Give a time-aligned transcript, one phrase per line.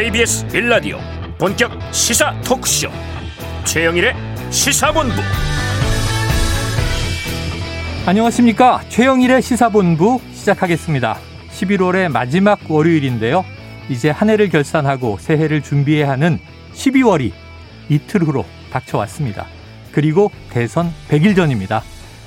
[0.00, 0.96] KBS 빌라디오
[1.38, 2.88] 본격 시사 토크쇼.
[3.64, 4.14] 최영일의
[4.48, 5.14] 시사본부.
[8.06, 8.82] 안녕하십니까?
[8.90, 11.18] 최영일의 시사본부 시작하겠습니다.
[11.50, 13.44] 11월의 마지막 월요일인데요.
[13.88, 16.38] 이제 한 해를 결산하고 새해를 준비해야 하는
[16.74, 17.32] 12월이
[17.88, 19.46] 이틀 후로 닥쳐왔습니다.
[19.90, 21.82] 그리고 대선 100일 전입니다.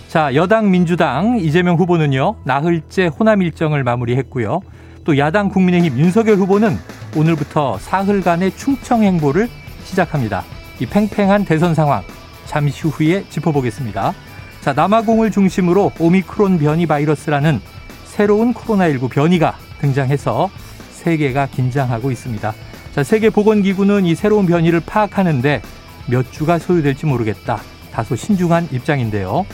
[0.10, 4.60] 자 여당 민주당 이재명 후보는요 나흘째 호남 일정을 마무리했고요.
[5.05, 6.77] 또 야당 국민의힘 윤석열 후보는
[7.16, 9.50] 오늘부터 사흘간의 충청 행보를
[9.84, 10.44] 시작합니다.
[10.80, 12.04] 이 팽팽한 대선 상황
[12.46, 14.14] 잠시 후에 짚어보겠습니다.
[14.62, 17.62] 자, 남아공을 중심으로 오미크론 변이 바이러스라는
[18.05, 20.50] 새로운 코로나19 변이가 등장해서
[20.92, 22.54] 세계가 긴장하고 있습니다.
[22.94, 25.62] 자, 세계보건기구는 이 새로운 변이를 파악하는데
[26.08, 27.60] 몇 주가 소요될지 모르겠다.
[27.91, 29.46] 다소 신중한 입장인데요.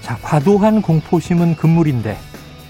[0.00, 2.16] 자, 과도한 공포심은 금물인데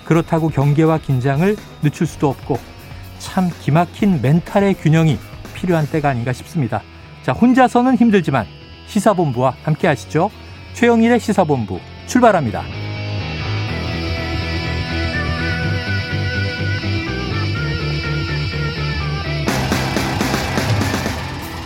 [0.05, 2.73] 그렇다고 경계와 긴장을 늦출 수도 없고
[3.19, 5.19] 참 기막힌 멘탈의 균형이
[5.55, 6.83] 필요한 때가 아닌가 싶습니다.
[7.23, 8.47] 자, 혼자서는 힘들지만
[8.87, 10.31] 시사본부와 함께 하시죠.
[10.75, 12.62] 최영일의 시사본부 출발합니다.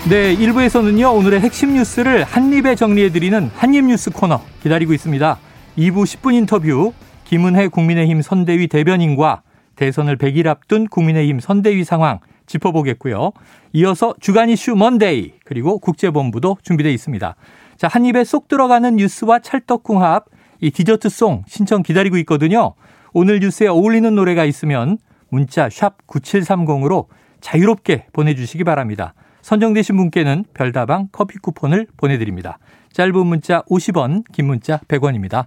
[0.09, 5.39] 네, 1부에서는요, 오늘의 핵심 뉴스를 한입에 정리해드리는 한입뉴스 코너 기다리고 있습니다.
[5.77, 9.43] 2부 10분 인터뷰, 김은혜 국민의힘 선대위 대변인과
[9.79, 13.31] 대선을 100일 앞둔 국민의힘 선대위 상황 짚어보겠고요.
[13.75, 17.37] 이어서 주간 이슈 먼데이 그리고 국제본부도 준비되어 있습니다.
[17.77, 20.25] 자, 한 입에 쏙 들어가는 뉴스와 찰떡궁합
[20.61, 22.75] 이 디저트송 신청 기다리고 있거든요.
[23.13, 24.99] 오늘 뉴스에 어울리는 노래가 있으면
[25.29, 27.07] 문자 샵 9730으로
[27.41, 29.15] 자유롭게 보내주시기 바랍니다.
[29.43, 32.59] 선정되신 분께는 별다방 커피 쿠폰을 보내드립니다.
[32.93, 35.47] 짧은 문자 50원, 긴 문자 100원입니다.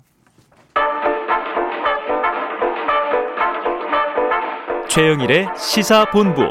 [4.92, 6.42] 최영일의 시사본부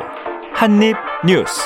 [0.54, 1.60] 한입뉴스.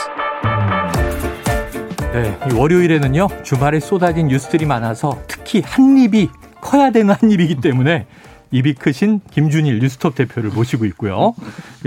[2.12, 8.06] 네, 월요일에는요 주말에 쏟아진 뉴스들이 많아서 특히 한 입이 커야 되는 한 입이기 때문에
[8.50, 11.34] 입이 크신 김준일 뉴스톱 대표를 모시고 있고요.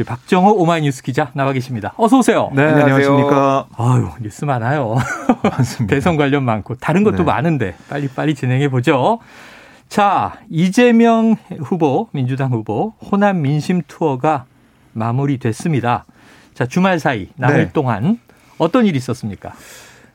[0.06, 1.94] 박정호 오마이뉴스 기자 나와 계십니다.
[1.97, 2.50] 어서 오세요.
[2.53, 3.67] 네, 안녕하십니까.
[3.78, 4.95] 아유 뉴스 많아요.
[5.44, 5.95] 많습니다.
[5.95, 7.23] 대선 관련 많고 다른 것도 네.
[7.23, 9.19] 많은데 빨리 빨리 진행해 보죠.
[9.89, 14.45] 자 이재명 후보 민주당 후보 호남 민심 투어가
[14.97, 16.06] 마무리됐습니다.
[16.53, 17.72] 자, 주말 사이 나흘 네.
[17.72, 18.19] 동안
[18.58, 19.53] 어떤 일이 있었습니까?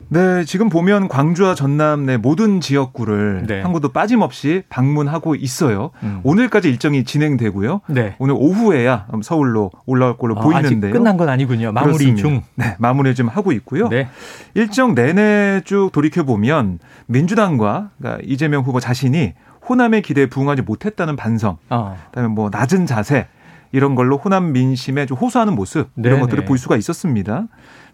[0.09, 3.61] 네, 지금 보면 광주와 전남 내 모든 지역구를 네.
[3.61, 5.91] 한 곳도 빠짐없이 방문하고 있어요.
[6.03, 6.19] 음.
[6.23, 7.81] 오늘까지 일정이 진행되고요.
[7.87, 8.15] 네.
[8.19, 10.91] 오늘 오후에야 서울로 올라올 걸로 어, 보이는데요.
[10.91, 11.71] 아직 끝난 건 아니군요.
[11.71, 12.21] 마무리 그렇습니다.
[12.21, 12.41] 중.
[12.55, 13.87] 네, 마무리 좀 하고 있고요.
[13.87, 14.09] 네.
[14.53, 19.33] 일정 내내 쭉 돌이켜 보면 민주당과 그러니까 이재명 후보 자신이
[19.67, 21.97] 호남의 기대에 부응하지 못했다는 반성, 어.
[22.09, 23.27] 그다음에 뭐 낮은 자세
[23.73, 26.19] 이런 걸로 호남 민심에 좀 호소하는 모습 이런 네네.
[26.21, 27.47] 것들을 볼 수가 있었습니다.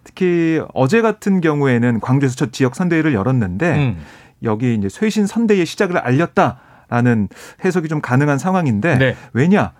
[0.04, 3.98] 특히 어제 같은 경우에는 광주에서 첫 지역 선대위를 열었는데 음.
[4.44, 7.30] 여기 이제 쇄신 선대의 시작을 알렸다라는
[7.64, 9.16] 해석이 좀 가능한 상황인데 네.
[9.34, 9.72] 왜냐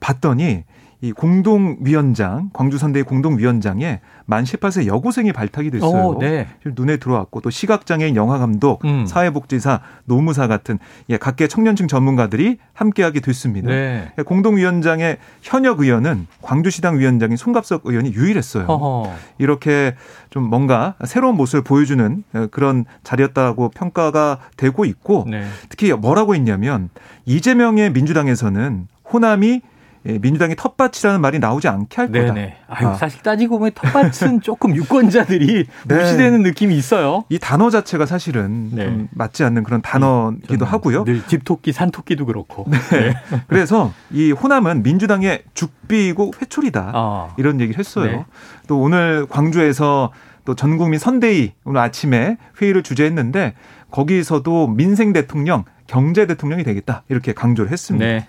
[0.00, 0.64] 봤더니
[1.00, 6.08] 이 공동위원장 광주선대위 공동위원장에 만 18세 여고생이 발탁이 됐어요.
[6.08, 6.48] 오, 네.
[6.64, 9.06] 눈에 들어왔고 또 시각장애인 영화감독, 음.
[9.06, 13.68] 사회복지사, 노무사 같은 예, 각계 청년층 전문가들이 함께하게 됐습니다.
[13.68, 14.12] 네.
[14.18, 18.64] 예, 공동위원장의 현역 의원은 광주시당 위원장인 송갑석 의원이 유일했어요.
[18.66, 19.12] 어허.
[19.38, 19.94] 이렇게
[20.30, 25.46] 좀 뭔가 새로운 모습을 보여주는 어, 그런 자리였다고 평가가 되고 있고 네.
[25.68, 26.90] 특히 뭐라고 했냐면
[27.24, 29.60] 이재명의 민주당에서는 호남이 예,
[30.04, 32.32] 민주당이 텃밭이라는 말이 나오지 않게 할 거다.
[32.34, 32.56] 네네.
[32.68, 32.94] 아유, 아.
[32.94, 35.94] 사실 따지고 보면 텃밭은 조금 유권자들이 네.
[35.94, 37.24] 무시되는 느낌이 있어요.
[37.28, 38.84] 이 단어 자체가 사실은 네.
[38.84, 41.04] 좀 맞지 않는 그런 단어이기도 하고요.
[41.04, 42.66] 늘 집토끼, 산토끼도 그렇고.
[42.68, 42.78] 네.
[42.90, 43.14] 네.
[43.48, 46.92] 그래서 이 호남은 민주당의 죽비이고 회초리다.
[46.94, 47.34] 아.
[47.36, 48.10] 이런 얘기를 했어요.
[48.10, 48.24] 네.
[48.66, 50.12] 또 오늘 광주에서
[50.44, 53.54] 또 전국민 선대위 오늘 아침에 회의를 주재했는데
[53.90, 58.26] 거기서도 민생 대통령, 경제 대통령이 되겠다 이렇게 강조를 했습니다.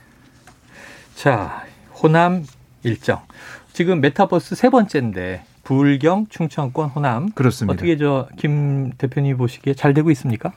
[1.19, 1.23] 네.
[1.23, 1.63] 자,
[2.01, 2.45] 호남
[2.83, 3.19] 일정.
[3.73, 7.31] 지금 메타버스 세 번째인데 불경, 충청권, 호남.
[7.31, 7.73] 그렇습니다.
[7.73, 10.53] 어떻게 저 김 대표님 보시기에 잘 되고 있습니까?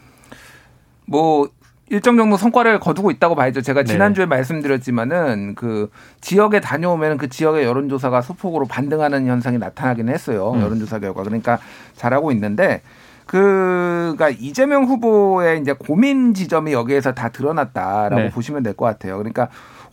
[1.05, 1.49] 뭐
[1.91, 3.61] 일정 정도 성과를 거두고 있다고 봐야죠.
[3.61, 3.93] 제가 네.
[3.93, 4.29] 지난주에 네.
[4.29, 10.53] 말씀드렸지만은 그 지역에 다녀오면 그 지역의 여론조사가 소폭으로 반등하는 현상이 나타나긴 했어요.
[10.53, 10.61] 음.
[10.63, 11.25] 여론조사 결과.
[11.25, 11.59] 그러니까
[11.97, 12.83] 잘하고 있는데
[13.27, 18.31] 그가 이재명 후보의 이제 고민 지점이 여기에서 다 드러났다라고 네.
[18.31, 19.19] 보시면 될 것 같아요.
[19.19, 19.49] 그러니까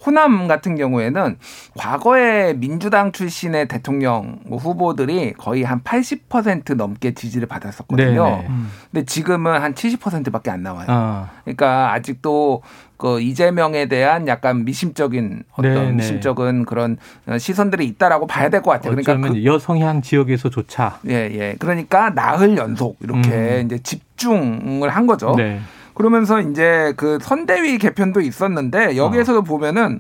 [0.06, 1.38] 호남 같은 경우에는
[1.78, 8.24] 과거에 민주당 출신의 대통령 뭐 후보들이 거의 한 80% 넘게 지지를 받았었거든요.
[8.24, 8.46] 네네.
[8.48, 8.72] 음.
[8.92, 10.86] 근데 지금은 한 70%밖에 안 나와요.
[10.90, 11.30] 아.
[11.44, 12.62] 그러니까 아직도
[12.98, 15.92] 그 이재명에 대한 약간 미심적인 어떤 네네.
[15.94, 16.98] 미심적인 그런
[17.38, 18.96] 시선들이 있다라고 봐야 될 것 같아요.
[18.96, 21.56] 그러니까 그, 여성향 지역에서조차 예, 예.
[21.60, 23.62] 그러니까 나흘 연속 이렇게 음.
[23.66, 25.34] 이제 집중을 한 거죠.
[25.38, 25.60] 네.
[26.00, 29.42] 그러면서 이제 그 선대위 개편도 있었는데 여기에서도 어.
[29.42, 30.00] 보면은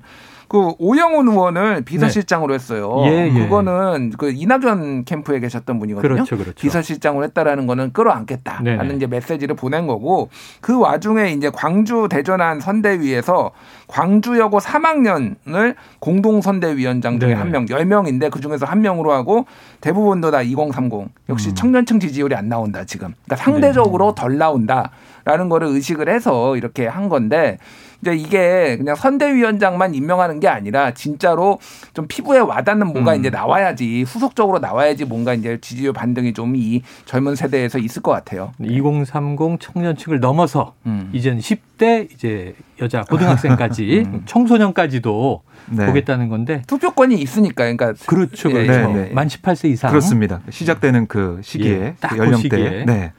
[0.49, 2.55] 그 오영훈 의원을 비서실장으로 네.
[2.55, 3.03] 했어요.
[3.05, 3.31] 예, 예.
[3.31, 6.15] 그거는 그 이낙연 캠프에 계셨던 분이거든요.
[6.15, 6.55] 그렇죠, 그렇죠.
[6.55, 8.95] 비서실장으로 했다라는 거는 끌어안겠다라는 네네.
[8.95, 10.29] 이제 메시지를 보낸 거고
[10.59, 13.51] 그 와중에 이제 광주 대전한 선대위에서
[13.87, 19.45] 광주여고 3학년을 공동 선대위원장 중에 한 명, 10명인데 그 중에서 한 명으로 하고
[19.81, 21.09] 대부분도 다 2030.
[21.29, 21.55] 역시 음.
[21.55, 23.13] 청년층 지지율이 안 나온다, 지금.
[23.25, 24.21] 그러니까 상대적으로 네.
[24.21, 27.59] 덜 나온다라는 거를 의식을 해서 이렇게 한 건데
[28.01, 31.59] 이제 이게 그냥 선대위원장만 임명하는 게 아니라 진짜로
[31.93, 33.19] 좀 피부에 와닿는 뭔가 음.
[33.19, 38.51] 이제 나와야지 후속적으로 나와야지 뭔가 이제 지지율 반등이 좀 이 젊은 세대에서 있을 것 같아요.
[38.59, 41.09] 2030 청년층을 넘어서 음.
[41.13, 44.21] 이제는 10대 이제 여자 고등학생까지 음.
[44.25, 45.41] 청소년까지도
[45.71, 45.85] 네.
[45.85, 48.49] 보겠다는 건데 투표권이 있으니까 그러니까 그렇죠.
[48.49, 48.71] 그렇죠.
[48.93, 49.13] 네, 네.
[49.13, 50.41] 만 18세 이상 그렇습니다.
[50.49, 52.85] 시작되는 그 시기에 예, 그 연령대 시기에.
[52.85, 53.13] 네.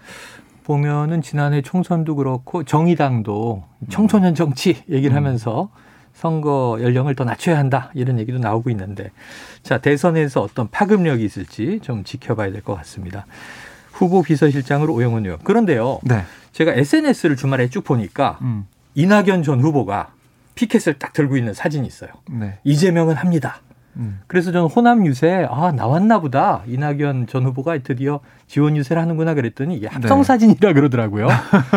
[0.70, 5.16] 보면은 지난해 총선도 그렇고 정의당도 청소년 정치 얘기를 음.
[5.16, 5.68] 하면서
[6.14, 9.10] 선거 연령을 더 낮춰야 한다 이런 얘기도 나오고 있는데
[9.64, 13.26] 자 대선에서 어떤 파급력이 있을지 좀 지켜봐야 될 것 같습니다.
[13.90, 15.98] 후보 비서실장으로 오영훈 의원 그런데요.
[16.04, 16.22] 네.
[16.52, 18.66] 제가 SNS를 주말에 쭉 보니까 음.
[18.94, 20.12] 이낙연 전 후보가
[20.54, 22.10] 피켓을 딱 들고 있는 사진이 있어요.
[22.30, 22.60] 네.
[22.62, 23.60] 이재명은 합니다.
[24.00, 24.20] 음.
[24.26, 29.84] 그래서 저는 호남 유세 아 나왔나 보다 이낙연 전 후보가 드디어 지원 유세를 하는구나 그랬더니
[29.86, 30.24] 합성 네.
[30.24, 31.28] 사진이라 그러더라고요.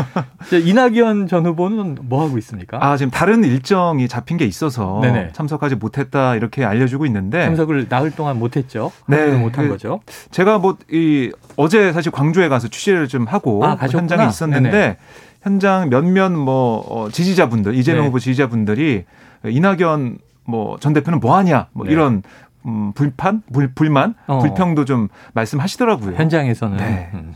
[0.66, 2.80] 이낙연 전 후보는 뭐 하고 있습니까?
[2.84, 5.30] 아 지금 다른 일정이 잡힌 게 있어서 네네.
[5.34, 8.92] 참석하지 못했다 이렇게 알려주고 있는데 참석을 나흘 동안 못했죠.
[9.08, 10.00] 네, 못한 그, 거죠.
[10.32, 14.98] 제가 뭐 이 어제 사실 광주에 가서 취재를 좀 하고 아, 현장에 있었는데 네네.
[15.42, 18.08] 현장 몇몇 뭐 어, 지지자분들 이재명 네.
[18.08, 19.06] 후보 지지자분들이
[19.46, 21.92] 이낙연 뭐 전 대표는 뭐 하냐 뭐 네.
[21.92, 22.24] 이런
[22.66, 24.40] 음, 불판, 불, 불만, 어.
[24.40, 26.16] 불평도 좀 말씀하시더라고요.
[26.16, 26.78] 현장에서는.
[26.78, 27.10] 네.
[27.14, 27.36] 음.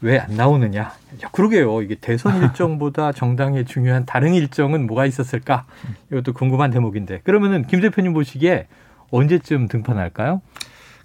[0.00, 0.80] 왜안 나오느냐.
[0.80, 1.82] 야, 그러게요.
[1.82, 5.66] 이게 대선 일정보다 정당의 중요한 다른 일정은 뭐가 있었을까?
[6.10, 7.20] 이것도 궁금한 대목인데.
[7.22, 8.66] 그러면은 김 대표님 보시기에
[9.10, 10.40] 언제쯤 등판할까요?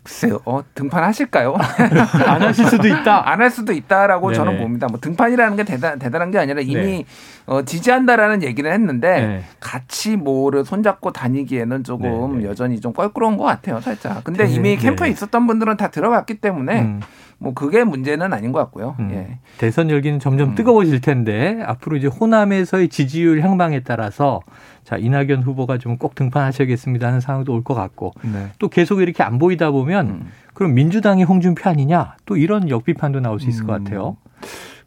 [0.05, 1.55] 글쎄요, 어, 등판하실까요?
[2.27, 3.27] 안 하실 수도 있다.
[3.27, 4.35] 안 할 수도 있다라고 네네.
[4.37, 4.87] 저는 봅니다.
[4.87, 7.05] 뭐 등판이라는 게 대단, 대단한 게 아니라 이미 네.
[7.47, 9.43] 어, 지지한다라는 얘기는 했는데 네.
[9.59, 12.47] 같이 뭐를 손잡고 다니기에는 조금 네네.
[12.49, 14.23] 여전히 좀 껄끄러운 것 같아요, 살짝.
[14.23, 14.53] 근데 네.
[14.53, 17.01] 이미 캠프에 있었던 분들은 다 들어갔기 때문에 음.
[17.37, 18.95] 뭐 그게 문제는 아닌 것 같고요.
[18.99, 19.09] 음.
[19.11, 19.39] 예.
[19.57, 20.55] 대선 열기는 점점 음.
[20.55, 24.39] 뜨거워질 텐데 앞으로 이제 호남에서의 지지율 향방에 따라서
[24.85, 28.47] 자 이낙연 후보가 좀 꼭 등판하셔야겠습니다 하는 상황도 올 것 같고 네.
[28.59, 30.27] 또 계속 이렇게 안 보이다 보면 음.
[30.53, 33.83] 그럼 민주당의 홍준표 아니냐 또 이런 역비판도 나올 수 있을 것 음.
[33.83, 34.17] 같아요.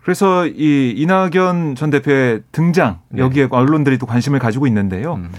[0.02, 3.20] 그래서 이 이낙연 전 대표의 등장 네.
[3.22, 3.48] 여기에 네.
[3.50, 5.14] 언론들이 또 관심을 가지고 있는데요.
[5.14, 5.30] 음.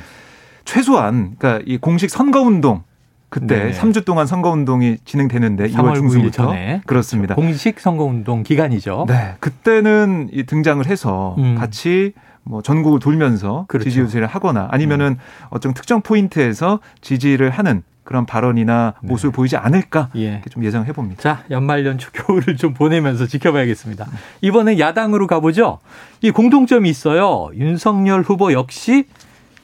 [0.66, 2.84] 최소한 그러니까 이 공식 선거 운동
[3.30, 3.72] 그때 네.
[3.72, 6.54] 3주 동안 선거 운동이 진행되는데 2월 중순부터.
[6.86, 7.36] 그렇습니다.
[7.36, 9.06] 공식 선거 운동 기간이죠.
[9.08, 9.36] 네.
[9.40, 11.56] 그때는 이 등장을 해서 음.
[11.56, 12.14] 같이
[12.50, 13.88] 뭐 전국을 돌면서 그렇죠.
[13.88, 15.48] 지지 유세를 하거나 아니면은 음.
[15.52, 19.08] 어떤 특정 포인트에서 지지를 하는 그런 발언이나 네.
[19.08, 20.42] 모습을 보이지 않을까 예.
[20.50, 21.22] 좀 예상해 봅니다.
[21.22, 24.08] 자, 연말 연초 겨울을 좀 보내면서 지켜봐야겠습니다.
[24.42, 25.78] 이번에 야당으로 가보죠.
[26.24, 27.52] 이 공통점이 있어요.
[27.54, 29.06] 윤석열 후보 역시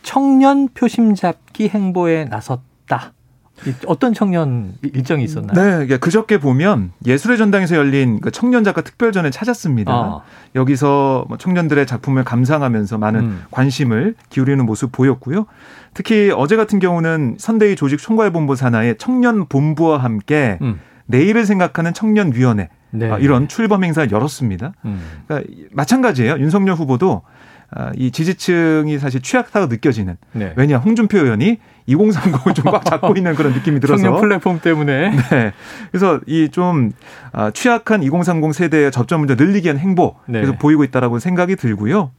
[0.04, 3.15] 청년 표심 잡기 행보에 나섰다.
[3.88, 5.86] 어떤 청년 일정이 있었나요?
[5.86, 9.92] 네, 그저께 보면 예술의 전당에서 열린 그 청년 작가 특별전을 찾았습니다.
[9.92, 10.22] 아.
[10.56, 13.44] 여기서 뭐 청년들의 작품을 감상하면서 많은 음.
[13.52, 15.46] 관심을 기울이는 모습 보였고요.
[15.94, 20.80] 특히 어제 같은 경우는 선대위 조직 총괄본부 산하의 청년 본부와 함께 음.
[21.06, 23.12] 내일을 생각하는 청년위원회 네.
[23.12, 24.74] 아, 이런 출범 행사를 열었습니다.
[24.86, 25.02] 음.
[25.28, 26.40] 그러니까 마찬가지예요.
[26.40, 27.22] 윤석열 후보도
[27.72, 30.54] 아, 이 지지층이 사실 취약하다고 느껴지는 네.
[30.56, 35.54] 왜냐 홍준표 의원이 2030을 좀 꽉 잡고 있는 그런 느낌이 들어서 청년 플랫폼 때문에 네
[35.92, 36.92] 그래서 이좀
[37.32, 40.42] 아, 취약한 2030 세대의 접점 문제 늘리기 위한 행보 네.
[40.42, 42.12] 계속 보이고 있다라고 생각이 들고요.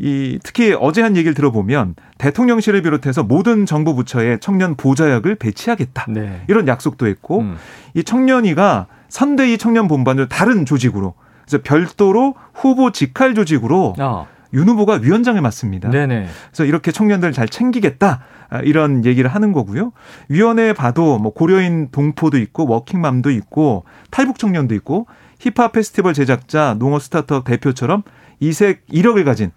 [0.00, 6.42] 이 특히 어제 한 얘기를 들어보면 대통령실을 비롯해서 모든 정부 부처에 청년 보좌역을 배치하겠다 네.
[6.46, 7.56] 이런 약속도 했고 음.
[7.94, 11.14] 이 청년이가 선대위 청년 본반을 다른 조직으로
[11.44, 14.28] 그래서 별도로 후보 직할 조직으로 어.
[14.52, 15.90] 윤 후보가 위원장을 맡습니다.
[15.90, 16.28] 네네.
[16.50, 19.92] 그래서 이렇게 청년들 잘 챙기겠다 아, 이런 얘기를 하는 거고요.
[20.28, 25.06] 위원회에 봐도 뭐 고려인 동포도 있고 워킹맘도 있고 탈북 청년도 있고
[25.38, 28.02] 힙합 페스티벌 제작자 농어 스타트업 대표처럼
[28.40, 29.50] 이색 이력을 가진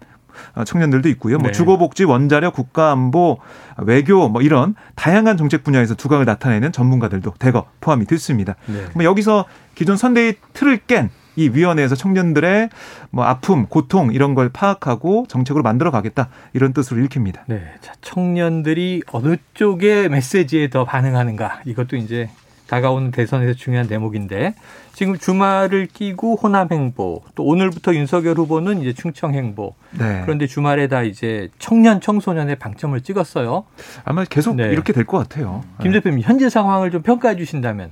[0.64, 1.38] 청년들도 있고요.
[1.38, 1.52] 뭐 네.
[1.52, 3.38] 주거복지, 원자력, 국가안보,
[3.78, 8.56] 외교 뭐 이런 다양한 정책 분야에서 두각을 나타내는 전문가들도 대거 포함이 됐습니다.
[8.66, 8.86] 네.
[8.94, 9.44] 뭐 여기서
[9.74, 12.68] 기존 선대위 틀을 깬 이 위원회에서 청년들의
[13.10, 17.44] 뭐 아픔, 고통 이런 걸 파악하고 정책으로 만들어 가겠다 이런 뜻으로 읽힙니다.
[17.46, 22.28] 네, 자, 청년들이 어느 쪽의 메시지에 더 반응하는가 이것도 이제
[22.68, 24.54] 다가오는 대선에서 중요한 대목인데
[24.94, 30.22] 지금 주말을 끼고 호남 행보 또 오늘부터 윤석열 후보는 이제 충청 행보 네.
[30.24, 33.64] 그런데 주말에 다 이제 청년 청소년의 방점을 찍었어요.
[34.06, 34.70] 아마 계속 네.
[34.70, 35.64] 이렇게 될 것 같아요.
[35.82, 37.90] 김 대표님 현재 상황을 좀 평가해 주신다면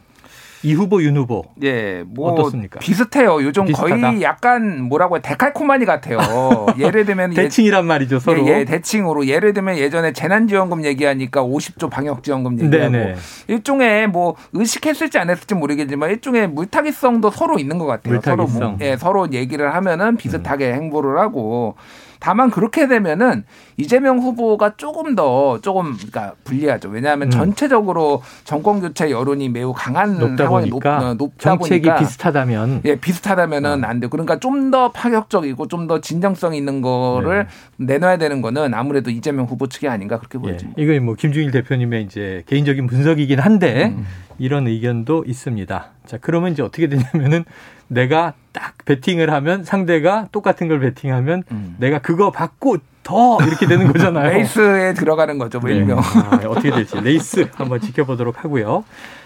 [0.63, 2.81] 이 후보 윤 후보 예, 뭐 어떻습니까?
[2.81, 3.43] 비슷해요.
[3.43, 3.97] 요즘 비슷하다?
[3.97, 6.19] 거의 약간 뭐라고 해 데칼코마니 같아요.
[6.79, 8.47] 예를 들면 대칭이란 말이죠 서로.
[8.47, 13.15] 예, 예, 대칭으로 예를 들면 예전에 재난지원금 얘기하니까 50조 방역지원금 얘기하고 네네.
[13.49, 18.15] 일종의 뭐 의식했을지 안 했을지 모르겠지만 일종의 물타기성도 서로 있는 것 같아요.
[18.15, 18.49] 물타기성.
[18.49, 20.75] 서로 뭐, 예, 서로 얘기를 하면은 비슷하게 음.
[20.75, 21.77] 행보를 하고
[22.21, 23.45] 다만 그렇게 되면은
[23.77, 26.91] 이재명 후보가 조금 더 조금 그러니까 불리하죠.
[26.91, 27.31] 왜냐하면 음.
[27.31, 32.83] 전체적으로 정권 교체 여론이 매우 강한 높다 상황이 보니까, 높, 어, 높다 정책이 보니까 비슷하다면
[32.85, 33.87] 예 비슷하다면은 어.
[33.89, 34.07] 안 돼.
[34.07, 37.47] 그러니까 좀 더 파격적이고 좀 더 진정성 있는 거를
[37.79, 37.87] 네.
[37.95, 40.43] 내놔야 되는 거는 아무래도 이재명 후보 측이 아닌가 그렇게 예.
[40.43, 40.79] 보여집니다.
[40.79, 40.85] 예.
[40.85, 44.07] 이거 뭐 김중일 대표님의 이제 개인적인 분석이긴 한데 음.
[44.39, 45.87] 이런 의견도 있습니다.
[46.11, 47.45] 자 그러면 이제 어떻게 되냐면은
[47.87, 51.77] 내가 딱 베팅을 하면 상대가 똑같은 걸 베팅하면 음.
[51.79, 54.31] 내가 그거 받고 더 이렇게 되는 거잖아요.
[54.35, 55.77] 레이스에 들어가는 거죠, 뭐 네.
[55.77, 56.01] 일명.
[56.01, 58.83] 아, 어떻게 될지 레이스 한번 지켜보도록 하고요.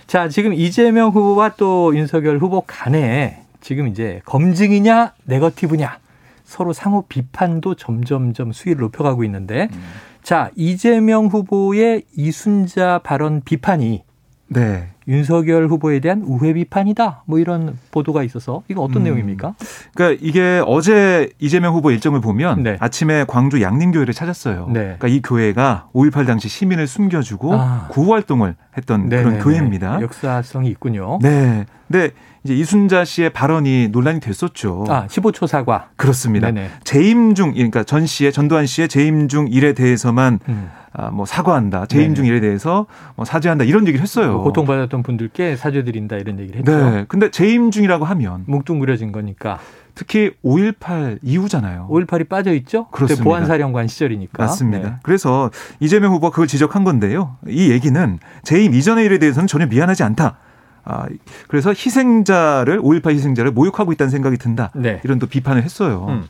[0.06, 6.00] 자, 지금 이재명 후보와 또 윤석열 후보 간에 지금 이제 검증이냐 네거티브냐
[6.44, 9.82] 서로 상호 비판도 점점점 수위를 높여가고 있는데 음.
[10.22, 14.04] 자 이재명 후보의 이순자 발언 비판이
[14.48, 14.90] 네.
[15.06, 17.24] 윤석열 후보에 대한 우회 비판이다.
[17.26, 19.04] 뭐 이런 보도가 있어서 이거 어떤 음.
[19.04, 19.54] 내용입니까?
[19.94, 22.76] 그러니까 이게 어제 이재명 후보 일정을 보면 네.
[22.80, 24.68] 아침에 광주 양림교회를 찾았어요.
[24.72, 24.80] 네.
[24.98, 27.88] 그러니까 이 교회가 5.18 당시 시민을 숨겨주고 아.
[27.90, 29.22] 구호 활동을 했던 네네네.
[29.22, 30.00] 그런 교회입니다.
[30.00, 31.18] 역사성이 있군요.
[31.22, 31.66] 네.
[31.94, 32.10] 근데
[32.42, 34.84] 이제 이순자 씨의 발언이 논란이 됐었죠.
[34.88, 35.90] 아, 15초 사과.
[35.94, 36.50] 그렇습니다.
[36.50, 36.68] 네네.
[36.82, 40.70] 재임 중, 그러니까 전 씨의 전두환 씨의 재임 중 일에 대해서만 음.
[40.92, 41.86] 아, 뭐 사과한다.
[41.86, 43.62] 재임 중 일에 대해서 뭐 사죄한다.
[43.62, 44.32] 이런 얘기를 했어요.
[44.32, 46.90] 뭐 고통받았던 분들께 사죄드린다 이런 얘기를 했죠.
[46.90, 47.04] 네.
[47.06, 49.60] 근데 재임 중이라고 하면 뭉뚱그려진 거니까.
[49.94, 51.86] 특히 5.18 이후잖아요.
[51.88, 52.88] 5.18이 빠져 있죠?
[52.88, 53.22] 그렇습니다.
[53.22, 54.42] 보안사령관 시절이니까.
[54.42, 54.88] 맞습니다.
[54.88, 54.94] 네.
[55.04, 57.36] 그래서 이재명 후보가 그걸 지적한 건데요.
[57.46, 60.38] 이 얘기는 재임 이전의 일에 대해서는 전혀 미안하지 않다.
[60.84, 61.06] 아,
[61.48, 64.70] 그래서 희생자를 5.18 희생자를 모욕하고 있다는 생각이 든다.
[64.74, 65.00] 네.
[65.04, 66.06] 이런 또 비판을 했어요.
[66.10, 66.24] 음.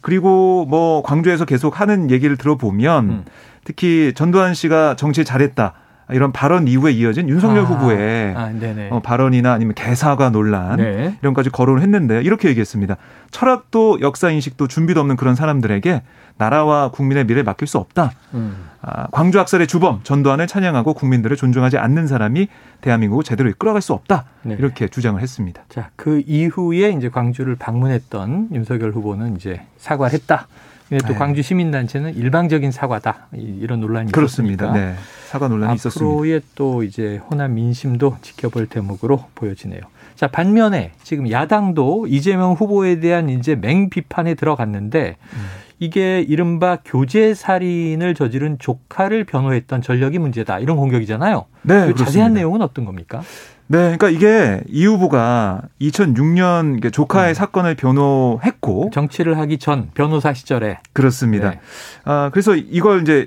[0.00, 3.24] 그리고 뭐 광주에서 계속 하는 얘기를 들어보면 음.
[3.64, 5.74] 특히 전두환 씨가 정치 잘했다.
[6.10, 8.50] 이런 발언 이후에 이어진 윤석열 아, 후보의 아,
[8.90, 11.16] 어, 발언이나 아니면 개사과 논란 네.
[11.22, 12.96] 이런 까지 거론을 했는데 이렇게 얘기했습니다.
[13.30, 16.02] 철학도 역사 인식도 준비도 없는 그런 사람들에게
[16.38, 18.12] 나라와 국민의 미래를 맡길 수 없다.
[18.34, 18.68] 음.
[18.80, 22.48] 아, 광주 학살의 주범 전두환을 찬양하고 국민들을 존중하지 않는 사람이
[22.80, 24.24] 대한민국을 제대로 이끌어갈 수 없다.
[24.42, 24.56] 네.
[24.58, 25.62] 이렇게 주장을 했습니다.
[25.68, 30.48] 자, 그 이후에 이제 광주를 방문했던 윤석열 후보는 이제 사과를 했다.
[31.00, 31.14] 또 네.
[31.14, 34.66] 광주 시민단체는 일방적인 사과다 이런 논란이 그렇습니다.
[34.66, 34.96] 있었으니까 네.
[35.28, 36.12] 사과 논란이 있었습니다.
[36.12, 39.80] 앞으로의 또 이제 호남 민심도 지켜볼 대목으로 보여지네요.
[40.14, 45.38] 자 반면에 지금 야당도 이재명 후보에 대한 이제 맹 비판에 들어갔는데 음.
[45.78, 51.46] 이게 이른바 교제 살인을 저지른 조카를 변호했던 전력이 문제다 이런 공격이잖아요.
[51.62, 53.22] 네, 그 자세한 내용은 어떤 겁니까?
[53.72, 57.34] 네, 그러니까 이게 이 후보가 2006년 조카의 음.
[57.34, 61.52] 사건을 변호했고 정치를 하기 전 변호사 시절에 그렇습니다.
[61.52, 61.60] 네.
[62.04, 63.26] 아 그래서 이걸 이제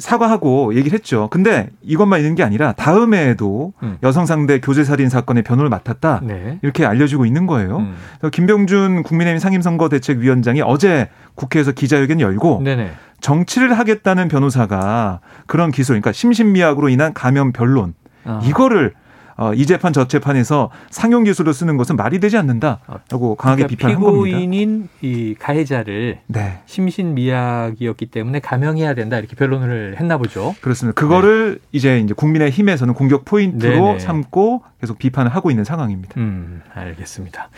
[0.00, 1.28] 사과하고 얘기를 했죠.
[1.30, 3.98] 근데 이것만 있는 게 아니라 다음해에도 음.
[4.02, 6.58] 여성 상대 교제 살인 사건의 변호를 맡았다 네.
[6.62, 7.76] 이렇게 알려지고 있는 거예요.
[7.76, 7.94] 음.
[8.18, 12.90] 그래서 김병준 국민의힘 상임선거대책위원장이 어제 국회에서 기자회견 열고 네네.
[13.20, 18.40] 정치를 하겠다는 변호사가 그런 기소, 그러니까 심신미약으로 인한 감염 변론 아.
[18.42, 18.92] 이거를
[19.36, 24.00] 어, 이 재판 저 재판에서 상용 기술로 쓰는 것은 말이 되지 않는다라고 강하게 그러니까 비판한
[24.00, 24.38] 겁니다.
[24.38, 26.60] 피고인인 이 가해자를 네.
[26.66, 30.54] 심신미약이었기 때문에 감형해야 된다 이렇게 변론을 했나 보죠.
[30.60, 31.00] 그렇습니다.
[31.00, 31.68] 그거를 네.
[31.72, 33.98] 이제 이제 국민의 힘에서는 공격 포인트로 네네.
[33.98, 36.14] 삼고 계속 비판을 하고 있는 상황입니다.
[36.20, 37.48] 음, 알겠습니다.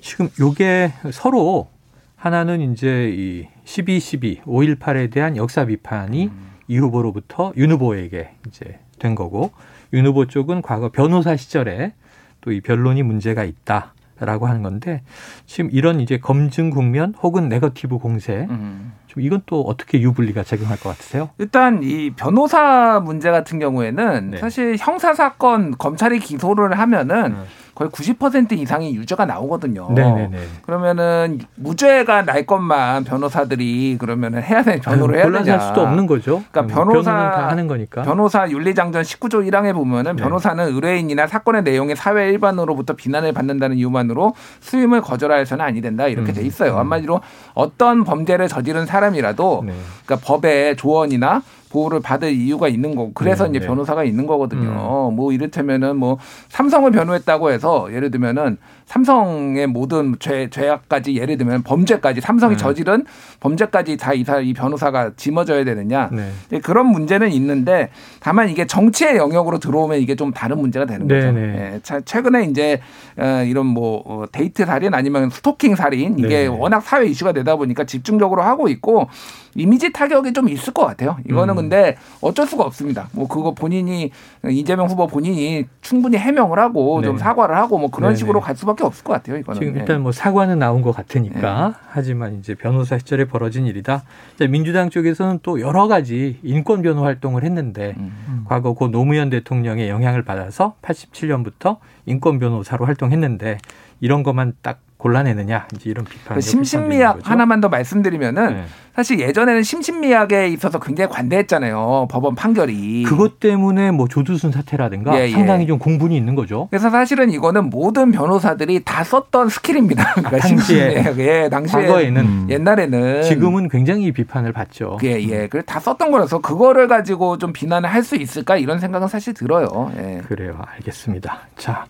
[0.00, 1.68] 지금 요게 서로
[2.16, 6.52] 하나는 이제 이 12.12, 5.18에 대한 역사 비판이 음.
[6.68, 9.50] 이 후보로부터 윤 후보에게 이제 된 거고
[9.92, 11.92] 윤 후보 쪽은 과거 변호사 시절에
[12.40, 15.02] 또 이 변론이 문제가 있다 라고 하는 건데
[15.46, 18.92] 지금 이런 이제 검증 국면 혹은 네거티브 공세 음.
[19.12, 21.28] 좀 이건 또 어떻게 유불리가 적용할 것 같으세요?
[21.36, 24.38] 일단 이 변호사 문제 같은 경우에는 네.
[24.38, 27.36] 사실 형사 사건 검찰이 기소를 하면은 네.
[27.74, 29.90] 거의 90% 이상이 유죄가 나오거든요.
[29.92, 30.38] 네네네.
[30.62, 35.58] 그러면은 무죄가 날 것만 변호사들이 그러면은 해야 되는 변호를 해야 되냐?
[35.58, 36.42] 수도 없는 거죠.
[36.50, 38.02] 그러니까 음, 변호사 하는 거니까.
[38.02, 40.22] 변호사 윤리장전 19조 1항에 보면은 네.
[40.22, 46.34] 변호사는 의뢰인이나 사건의 내용에 사회 일반으로부터 비난을 받는다는 이유만으로 수임을 거절하여서는 아니 된다 이렇게 음.
[46.34, 46.74] 돼 있어요.
[46.74, 46.78] 음.
[46.78, 47.20] 한마디로
[47.54, 49.74] 어떤 범죄를 저지른 사람 이라도 네.
[50.04, 51.42] 그러니까 법의 조언이나
[51.72, 53.66] 보호를 받을 이유가 있는 거고 그래서 네, 이제 네.
[53.66, 55.08] 변호사가 있는 거거든요.
[55.10, 55.16] 음.
[55.16, 56.18] 뭐 이를테면은 뭐
[56.50, 62.58] 삼성을 변호했다고 해서 예를 들면은 삼성의 모든 죄 죄악까지 예를 들면 범죄까지 삼성이 네.
[62.58, 63.06] 저지른
[63.40, 66.60] 범죄까지 다이이 변호사가 짊어져야 되느냐 네.
[66.60, 67.88] 그런 문제는 있는데
[68.20, 71.32] 다만 이게 정치의 영역으로 들어오면 이게 좀 다른 문제가 되는 네, 거죠.
[71.32, 71.80] 네.
[71.90, 72.80] 예, 최근에 이제
[73.16, 76.46] 어, 이런 뭐 어, 데이트 살인 아니면 스토킹 살인 이게 네.
[76.46, 79.08] 워낙 사회 이슈가 되다 보니까 집중적으로 하고 있고
[79.54, 81.16] 이미지 타격이 좀 있을 것 같아요.
[81.28, 81.61] 이거는 음.
[81.62, 83.08] 근데 어쩔 수가 없습니다.
[83.12, 84.10] 뭐 그거 본인이
[84.48, 87.06] 이재명 후보 본인이 충분히 해명을 하고 네.
[87.06, 88.18] 좀 사과를 하고 뭐 그런 네네.
[88.18, 89.38] 식으로 갈 수밖에 없을 것 같아요.
[89.38, 91.74] 이거는 지금 일단 뭐 사과는 나온 것 같으니까 네.
[91.88, 94.02] 하지만 이제 변호사 시절에 벌어진 일이다.
[94.50, 98.44] 민주당 쪽에서는 또 여러 가지 인권 변호 활동을 했는데 음.
[98.46, 103.58] 과거 고 노무현 대통령의 영향을 받아서 87년부터 인권 변호사로 활동했는데
[104.00, 106.36] 이런 것만 딱 골라내느냐 이제 이런 비판.
[106.36, 108.64] 그 심신미약 하나만 더 말씀드리면은 네.
[108.94, 113.02] 사실 예전에는 심신미약에 있어서 굉장히 관대했잖아요 법원 판결이.
[113.04, 115.30] 그것 때문에 뭐 조두순 사태라든가 예, 예.
[115.30, 116.68] 상당히 좀 공분이 있는 거죠.
[116.70, 120.02] 그래서 사실은 이거는 모든 변호사들이 다 썼던 스킬입니다.
[120.02, 122.46] 아, 그러니까 아, 당시에 예, 당시에 과거에는 음.
[122.50, 124.98] 옛날에는 지금은 굉장히 비판을 받죠.
[125.02, 125.48] 예, 예.
[125.48, 129.92] 그래 다 썼던 거라서 그거를 가지고 좀 비난을 할 수 있을까 이런 생각은 사실 들어요.
[129.96, 130.20] 예.
[130.26, 131.38] 그래요, 알겠습니다.
[131.56, 131.86] 자.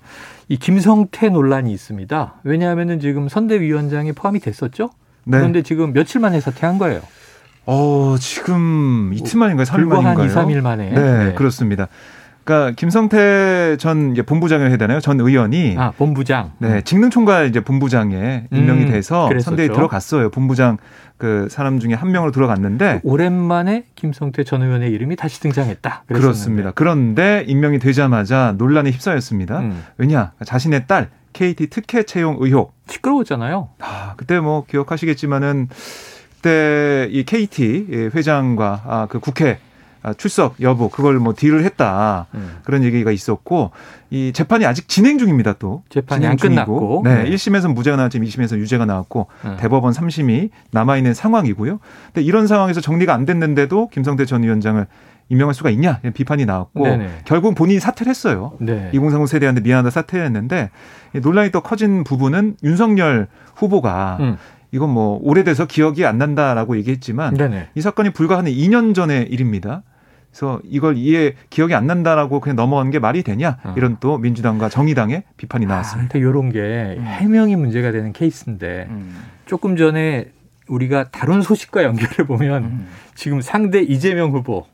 [0.49, 2.35] 이 김성태 논란이 있습니다.
[2.45, 4.91] 왜냐하면은 지금 선대위원장이 포함이 됐었죠.
[5.25, 5.39] 네.
[5.39, 7.01] 그런데 지금 며칠 만에 사퇴한 거예요.
[7.65, 9.65] 어, 지금 이틀 만인가요?
[9.67, 10.19] 3일 만인가요?
[10.19, 10.91] 한 2, 3일 만에.
[10.91, 11.35] 네, 네.
[11.35, 11.89] 그렇습니다.
[12.45, 15.01] 그러니까 김성태 전 본부장을 해야 되나요?
[15.01, 20.31] 전 의원이 아 본부장 네 직능 총괄 이제 본부장에 임명이 음, 돼서 음, 선대에 들어갔어요.
[20.31, 20.79] 본부장
[21.17, 26.05] 그 사람 중에 한 명으로 들어갔는데 오랜만에 김성태 전 의원의 이름이 다시 등장했다.
[26.07, 26.21] 그랬었는데.
[26.21, 26.73] 그렇습니다.
[26.75, 29.61] 그런데 임명이 되자마자 논란에 휩싸였습니다.
[29.61, 29.85] 음.
[29.99, 33.69] 왜냐 자신의 딸 KT 특혜 채용 의혹 시끄러웠잖아요.
[33.79, 35.69] 아 그때 뭐 기억하시겠지만은
[36.43, 39.72] 그때 이 KT 회장과 아, 그 국회 아,
[40.17, 42.59] 출석 여부 그걸 뭐 딜을 했다 음.
[42.65, 43.71] 그런 얘기가 있었고
[44.11, 47.31] 이 재판이 아직 진행 중입니다 또 재판이 안 끝났고 네, 네.
[47.31, 49.57] 1심에서 무죄가 나왔지만 2심에서 유죄가 나왔고 음.
[49.61, 51.79] 대법원 3심이 남아 있는 상황이고요.
[52.07, 54.87] 근데 이런 상황에서 정리가 안 됐는데도 김성태 전 위원장을
[55.29, 57.09] 임명할 수가 있냐 비판이 나왔고 네네.
[57.25, 58.53] 결국 본인이 사퇴를 했어요.
[58.61, 58.91] 네.
[58.93, 60.71] 2030 세대한테 미안하다 사퇴했는데
[61.23, 64.37] 논란이 또 커진 부분은 윤석열 후보가 음.
[64.73, 67.69] 이건 뭐 오래돼서 기억이 안 난다라고 얘기했지만 네네.
[67.75, 69.83] 이 사건이 불과 한 2년 전의 일입니다.
[70.33, 73.75] 그래서 이걸 이해 기억이 안 난다라고 그냥 넘어간 게 말이 되냐 어.
[73.77, 76.17] 이런 또 민주당과 정의당의 비판이 아, 나왔습니다.
[76.17, 77.05] 아, 이런 게 음.
[77.05, 79.15] 해명이 문제가 되는 케이스인데 음.
[79.45, 80.31] 조금 전에
[80.69, 82.89] 우리가 다룬 소식과 연결해 보면 음.
[83.15, 84.67] 지금 상대 이재명 후보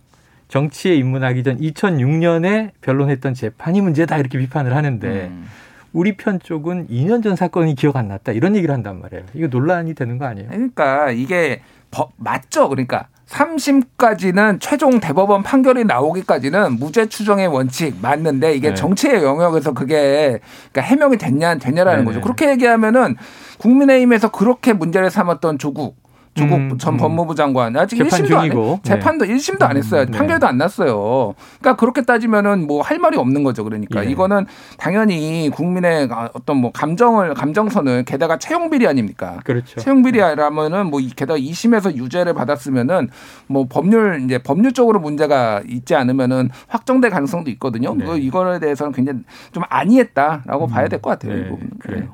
[0.46, 5.46] 정치에 입문하기 전 2006년에 변론했던 재판이 문제다 이렇게 비판을 하는데 음.
[5.92, 9.24] 우리 편 쪽은 2년 전 사건이 기억 안 났다 이런 얘기를 한단 말이에요.
[9.34, 10.48] 이거 논란이 되는 거 아니에요?
[10.50, 12.68] 그러니까 이게 법 맞죠.
[12.68, 18.74] 그러니까 3심까지는 최종 대법원 판결이 나오기까지는 무죄 추정의 원칙 맞는데 이게 네.
[18.74, 20.40] 정치의 영역에서 그게
[20.72, 22.06] 그러니까 해명이 됐냐 됐냐라는 네네.
[22.06, 22.20] 거죠.
[22.22, 23.16] 그렇게 얘기하면은
[23.58, 25.96] 국민의힘에서 그렇게 문제를 삼았던 조국
[26.38, 26.96] 조국 음, 전 음.
[26.98, 28.72] 법무부 장관 아직 재판 1심도 중이고.
[28.74, 29.34] 안 재판도 네.
[29.34, 30.02] 1심도 안 했어요.
[30.02, 30.18] 음, 네.
[30.18, 31.34] 판결도 안 났어요.
[31.60, 33.64] 그러니까 그렇게 따지면은 뭐 할 말이 없는 거죠.
[33.64, 34.10] 그러니까 예.
[34.10, 34.46] 이거는
[34.78, 39.40] 당연히 국민의 어떤 뭐 감정을 감정선을 게다가 채용 비리 아닙니까?
[39.44, 39.80] 그렇죠.
[39.80, 43.10] 채용 비리라면은 뭐 게다가 2심에서 유죄를 받았으면은
[43.46, 47.94] 뭐 법률 이제 법률적으로 문제가 있지 않으면은 확정될 가능성도 있거든요.
[47.94, 48.16] 네.
[48.18, 49.20] 이거에 대해서는 굉장히
[49.52, 50.70] 좀 아니했다라고 음.
[50.70, 51.34] 봐야 될 것 같아요.
[51.34, 51.40] 네.
[51.40, 51.70] 이 부분.
[51.78, 52.00] 그래요.
[52.00, 52.08] 네.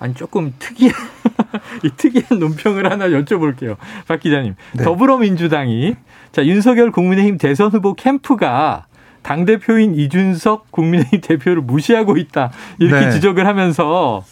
[0.00, 0.94] 아니 조금 특이한
[1.84, 3.76] 이 특이한 논평을 하나 여쭤볼게요.
[4.06, 4.54] 박 기자님.
[4.74, 4.84] 네.
[4.84, 5.96] 더불어민주당이
[6.32, 8.86] 자 윤석열 국민의힘 대선 후보 캠프가
[9.22, 13.12] 당 대표인 이준석 국민의힘 대표를 무시하고 있다 이렇게 네.
[13.12, 14.24] 지적을 하면서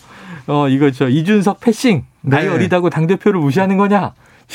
[0.47, 2.51] 어 이거 저 이준석 패싱 나이 네.
[2.53, 4.13] 어리다고 당 대표를 무시하는 거냐?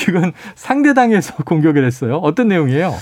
[0.08, 2.18] 이건 상대당에서 공격을 했어요.
[2.18, 2.94] 어떤 내용이에요?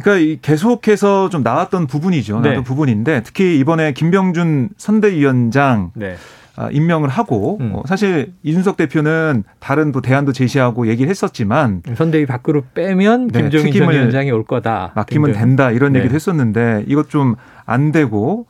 [0.00, 2.34] 그러니까 계속해서 좀 나왔던 부분이죠.
[2.34, 2.62] 나왔던 네.
[2.62, 6.16] 부분인데 특히 이번에 김병준 선대위원장 네.
[6.54, 7.72] 아, 임명을 하고 음.
[7.74, 13.72] 어, 사실 이준석 대표는 다른 또 대안도 제시하고 얘기를 했었지만 선대위 밖으로 빼면 네, 김종인
[13.72, 14.92] 전 위원장이 올 거다.
[14.94, 15.40] 맡기면 등등.
[15.40, 16.00] 된다 이런 네.
[16.00, 18.46] 얘기를 했었는데 이것 좀 안 되고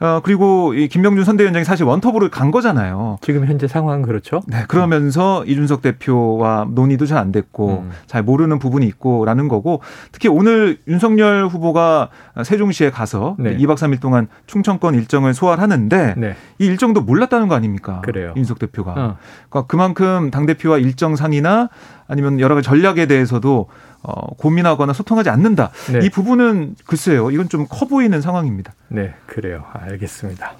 [0.00, 3.18] 어 그리고 이 김병준 선대위원장이 사실 원톱으로 간 거잖아요.
[3.22, 4.42] 지금 현재 상황은 그렇죠.
[4.46, 4.64] 네.
[4.68, 7.90] 그러면서 이준석 대표와 논의도 잘 안 됐고 음.
[8.06, 12.08] 잘 모르는 부분이 있고라는 거고 특히 오늘 윤석열 후보가
[12.44, 13.56] 세종시에 가서 네.
[13.58, 16.36] 2박 3일 동안 충청권 일정을 소화하는데 네.
[16.58, 18.00] 이 일정도 몰랐다는 거 아닙니까?
[18.02, 18.34] 그래요.
[18.36, 18.90] 윤석 대표가.
[18.92, 19.16] 어.
[19.48, 21.68] 그러니까 그만큼 당 대표와 일정 상이나
[22.12, 23.68] 아니면 여러 가지 전략에 대해서도
[24.02, 25.70] 어, 고민하거나 소통하지 않는다.
[25.92, 26.00] 네.
[26.04, 28.74] 이 부분은 글쎄요, 이건 좀 커 보이는 상황입니다.
[28.88, 29.64] 네, 그래요.
[29.72, 30.52] 알겠습니다.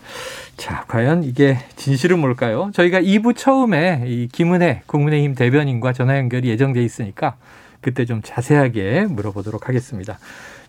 [0.56, 2.70] 자, 과연 이게 진실은 뭘까요?
[2.72, 7.34] 저희가 2부 처음에 이 김은혜 국민의힘 대변인과 전화 연결이 예정돼 있으니까
[7.82, 10.18] 그때 좀 자세하게 물어보도록 하겠습니다.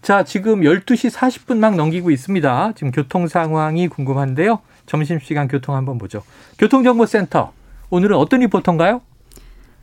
[0.02, 2.74] 자, 지금 12시 40분 막 넘기고 있습니다.
[2.76, 4.60] 지금 교통 상황이 궁금한데요.
[4.86, 6.24] 점심시간 교통 한번 보죠.
[6.58, 7.54] 교통정보센터.
[7.90, 9.00] 오늘은 어떤 리포터인가요?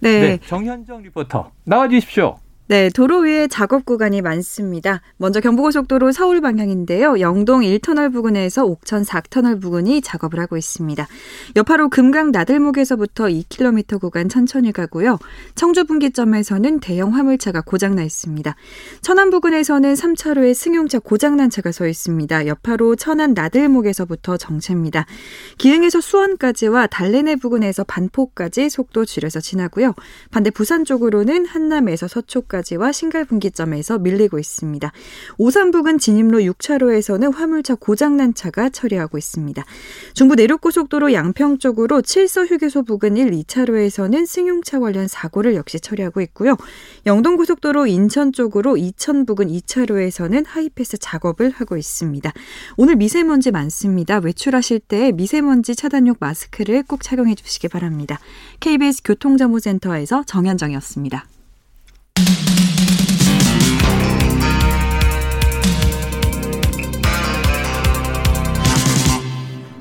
[0.00, 0.20] 네.
[0.20, 0.38] 네.
[0.46, 1.52] 정현정 리포터.
[1.64, 2.39] 나와 주십시오.
[2.70, 5.00] 네, 도로 위에 작업 구간이 많습니다.
[5.16, 7.18] 먼저 경부고속도로 서울 방향인데요.
[7.18, 11.04] 영동 1터널 부근에서 옥천 4터널 부근이 작업을 하고 있습니다.
[11.56, 15.18] 여파로 금강 나들목에서부터 2km 구간 천천히 가고요.
[15.56, 18.54] 청주 분기점에서는 대형 화물차가 고장 나 있습니다.
[19.02, 22.46] 천안 부근에서는 3차로에 승용차 고장 난 차가 서 있습니다.
[22.46, 25.06] 여파로 천안 나들목에서부터 정체입니다.
[25.58, 29.96] 기흥에서 수원까지와 달래내 부근에서 반포까지 속도 줄여서 지나고요.
[30.30, 34.92] 반대 부산 쪽으로는 한남에서 서초까지 부근까지와 신갈 분기점에서 밀리고 있습니다.
[35.38, 39.64] 오산 부근 진입로 6차로에서는 화물차 고장난 차가 처리하고 있습니다.
[40.14, 46.56] 중부 내륙고속도로 양평 쪽으로 칠서 휴게소 부근 1, 2차로에서는 승용차 관련 사고를 역시 처리하고 있고요.
[47.06, 52.32] 영동고속도로 인천 쪽으로 이천 부근 2차로에서는 하이패스 작업을 하고 있습니다.
[52.76, 54.18] 오늘 미세먼지 많습니다.
[54.18, 58.18] 외출하실 때 미세먼지 차단용 마스크를 꼭 착용해 주시기 바랍니다.
[58.60, 61.26] KBS 교통정보센터에서 정현정이었습니다.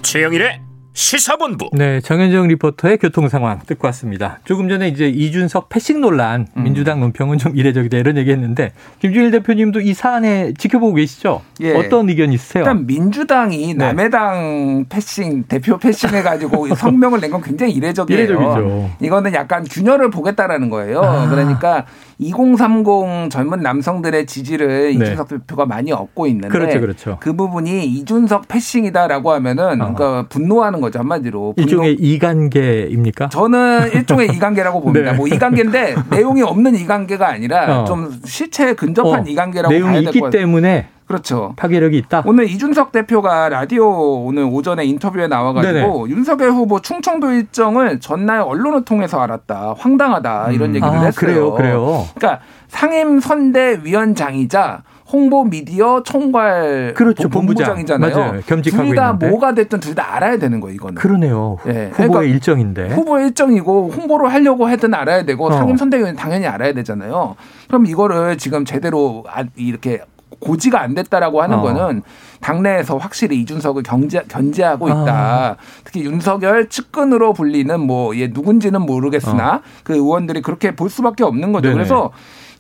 [0.02, 1.70] 최영일의 시사본부.
[1.72, 4.40] 네, 정현정 리포터의 교통 상황 듣고 왔습니다.
[4.44, 6.64] 조금 전에 이제 이준석 패싱 논란, 음.
[6.64, 11.42] 민주당 논평은 좀 이례적이다 이런 얘기했는데 김준일 대표님도 이 사안에 지켜보고 계시죠?
[11.62, 11.74] 예.
[11.76, 12.64] 어떤 의견 있으세요?
[12.64, 13.86] 일단 민주당이 네.
[13.86, 18.20] 남의 당 패싱 대표 패싱 해가지고 성명을 낸 건 굉장히 이례적이에요.
[18.22, 18.90] 이례적이죠.
[19.02, 21.02] 이거는 약간 균열을 보겠다라는 거예요.
[21.02, 21.30] 아.
[21.30, 21.86] 그러니까
[22.20, 24.92] 2030 젊은 남성들의 지지를 네.
[24.92, 27.18] 이준석 대표가 많이 얻고 있는데 그렇죠, 그렇죠.
[27.22, 29.94] 그 부분이 이준석 패싱이다라고 하면은 어.
[29.94, 31.54] 그러니까 분노하는 거죠 한마디로.
[31.56, 31.66] 분노.
[31.66, 33.30] 일종의 이관계입니까?
[33.30, 35.12] 저는 일종의 이관계라고 봅니다.
[35.12, 35.18] 네.
[35.18, 37.86] 뭐 이관계인데 내용이 없는 이관계가 아니라 어.
[37.86, 39.24] 좀 실체에 근접한 어.
[39.26, 41.54] 이관계라고 내용이 봐야 있기 때문에 그렇죠.
[41.58, 42.22] 파괴력이 있다.
[42.28, 46.16] 오늘 이준석 대표가 라디오 오늘 오전에 인터뷰에 나와가지고 네네.
[46.16, 49.74] 윤석열 후보 충청도 일정을 전날 언론을 통해서 알았다.
[49.80, 50.76] 황당하다 이런 음.
[50.76, 51.12] 얘기를 아, 했어요.
[51.16, 52.06] 그래요, 그래요.
[52.14, 58.16] 그러니까 상임 선대위원장이자 홍보 미디어 총괄 그렇죠, 본부장이잖아요.
[58.16, 58.42] 맞아요.
[58.46, 59.14] 겸직하고 둘다.
[59.14, 60.94] 뭐가 됐든 둘 다 알아야 되는 거예요, 이거는.
[60.94, 61.58] 그러네요.
[61.66, 61.90] 네.
[61.92, 62.90] 후보의 그러니까 일정인데.
[62.90, 65.52] 후보의 일정이고 홍보를 하려고 하든 알아야 되고 어.
[65.54, 67.36] 상임 선대위원 당연히 알아야 되잖아요.
[67.68, 70.02] 그럼 이거를 지금 제대로 아, 이렇게
[70.40, 71.62] 고지가 안 됐다라고 하는 어.
[71.62, 72.04] 거는
[72.42, 75.14] 당내에서 확실히 이준석을 경제, 견제하고 있다.
[75.14, 75.56] 아.
[75.84, 79.62] 특히 윤석열 측근으로 불리는 뭐 얘 누군지는 모르겠으나 어.
[79.84, 81.70] 그 의원들이 그렇게 볼 수밖에 없는 거죠.
[81.70, 81.74] 네네.
[81.74, 82.12] 그래서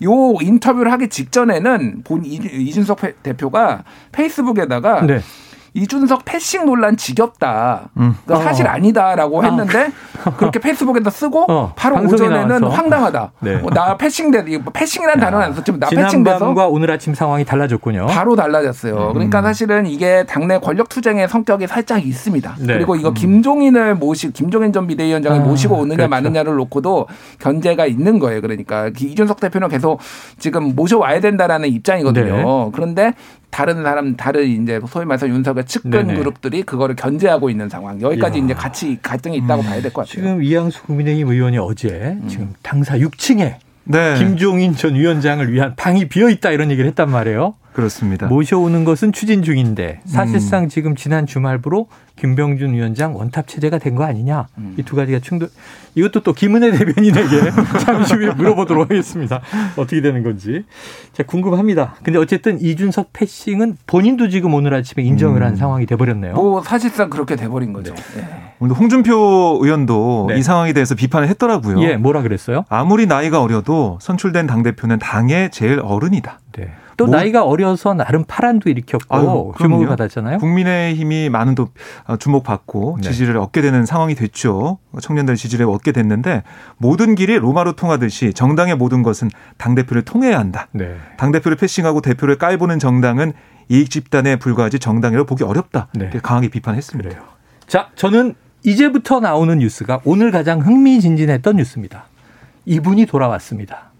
[0.03, 5.19] 요 인터뷰를 하기 직전에는 본 이준석 대표가 페이스북에다가 네.
[5.73, 7.89] 이준석 패싱 논란 지겹다.
[7.97, 8.15] 음.
[8.25, 8.71] 그러니까 사실 어.
[8.71, 9.45] 아니다라고 아.
[9.45, 9.91] 했는데 어.
[10.38, 11.73] 그렇게 페이스북에다 쓰고 어.
[11.75, 12.69] 바로 오전에는 나와서.
[12.69, 13.32] 황당하다.
[13.41, 13.55] 네.
[13.58, 18.08] 뭐나 패싱돼 패싱이라는 단어는 안 썼지만 나 패싱돼서 지난밤과 오늘 아침 상황이 달라졌군요.
[18.08, 19.10] 바로 달라졌어요.
[19.10, 19.13] 음.
[19.13, 22.55] 그러니까 사실은 이게 당내 권력 투쟁의 성격이 살짝 있습니다.
[22.60, 22.73] 네.
[22.73, 23.13] 그리고 이거 음.
[23.13, 26.10] 김종인을 모시 김종인 전 비대위원장을 아, 모시고 오느냐 그렇죠.
[26.10, 27.08] 마느냐를 놓고도
[27.39, 28.41] 견제가 있는 거예요.
[28.41, 29.99] 그러니까 이준석 대표는 계속
[30.38, 32.36] 지금 모셔와야 된다라는 입장이거든요.
[32.36, 32.71] 네.
[32.73, 33.13] 그런데
[33.51, 36.15] 다른 사람 다른 이제 소위 말해서 윤석열 측근 네네.
[36.15, 38.43] 그룹들이 그거를 견제하고 있는 상황 여기까지 야.
[38.43, 39.65] 이제 같이 갈등이 있다고 음.
[39.65, 40.08] 봐야 될 것 같아요.
[40.09, 42.27] 지금 이양수 국민의힘 의원이 어제 음.
[42.27, 44.15] 지금 당사 6층에 네.
[44.17, 47.53] 김종인 전 위원장을 위한 방이 비어 있다 이런 얘기를 했단 말이에요.
[47.73, 48.27] 그렇습니다.
[48.27, 50.69] 모셔오는 것은 추진 중인데 사실상 음.
[50.69, 54.75] 지금 지난 주말부로 김병준 위원장 원탑 체제가 된 거 아니냐 음.
[54.77, 55.49] 이두 가지가 충돌.
[55.95, 57.51] 이것도 또 김은혜 대변인에게
[57.86, 59.41] 잠시 후에 물어보도록 하겠습니다.
[59.77, 60.63] 어떻게 되는 건지.
[61.13, 61.95] 자 궁금합니다.
[62.03, 65.55] 근데 어쨌든 이준석 패싱은 본인도 지금 오늘 아침에 인정을 한 음.
[65.55, 66.34] 상황이 돼버렸네요.
[66.34, 67.93] 뭐 사실상 그렇게 돼버린 거죠.
[68.15, 68.21] 네.
[68.21, 68.53] 네.
[68.60, 70.38] 오늘 홍준표 의원도 네.
[70.38, 71.82] 이 상황에 대해서 비판을 했더라고요.
[71.84, 72.65] 예, 뭐라 그랬어요?
[72.67, 76.39] 아무리 나이가 어려도 선출된 당 대표는 당의 제일 어른이다.
[76.58, 76.69] 네.
[76.99, 80.39] 또 뭐, 나이가 어려서 나름 파란도 일으켰고 아유, 주목을 받았잖아요.
[80.39, 81.69] 국민의힘이 많은 또
[82.03, 83.09] 어, 주목받고 네.
[83.09, 84.79] 지지를 얻게 되는 상황이 됐죠.
[84.99, 86.43] 청년들 지지를 얻게 됐는데
[86.75, 90.67] 모든 길이 로마로 통하듯이 정당의 모든 것은 당 대표를 통해야 한다.
[90.73, 90.97] 네.
[91.15, 93.31] 당 대표를 패싱하고 대표를 깔보는 정당은
[93.69, 95.88] 이익 집단에 불과하지 정당이라고 보기 어렵다.
[95.93, 96.09] 네.
[96.21, 97.09] 강하게 비판했습니다.
[97.09, 97.23] 그래요.
[97.65, 98.35] 자, 저는
[98.65, 102.07] 이제부터 나오는 뉴스가 오늘 가장 흥미진진했던 뉴스입니다.
[102.65, 103.91] 이분이 돌아왔습니다.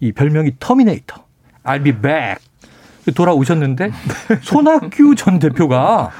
[0.00, 1.27] 이 별명이 터미네이터.
[1.68, 2.42] I'll be back.
[3.14, 3.90] 돌아오셨는데
[4.42, 6.10] 손학규 전 대표가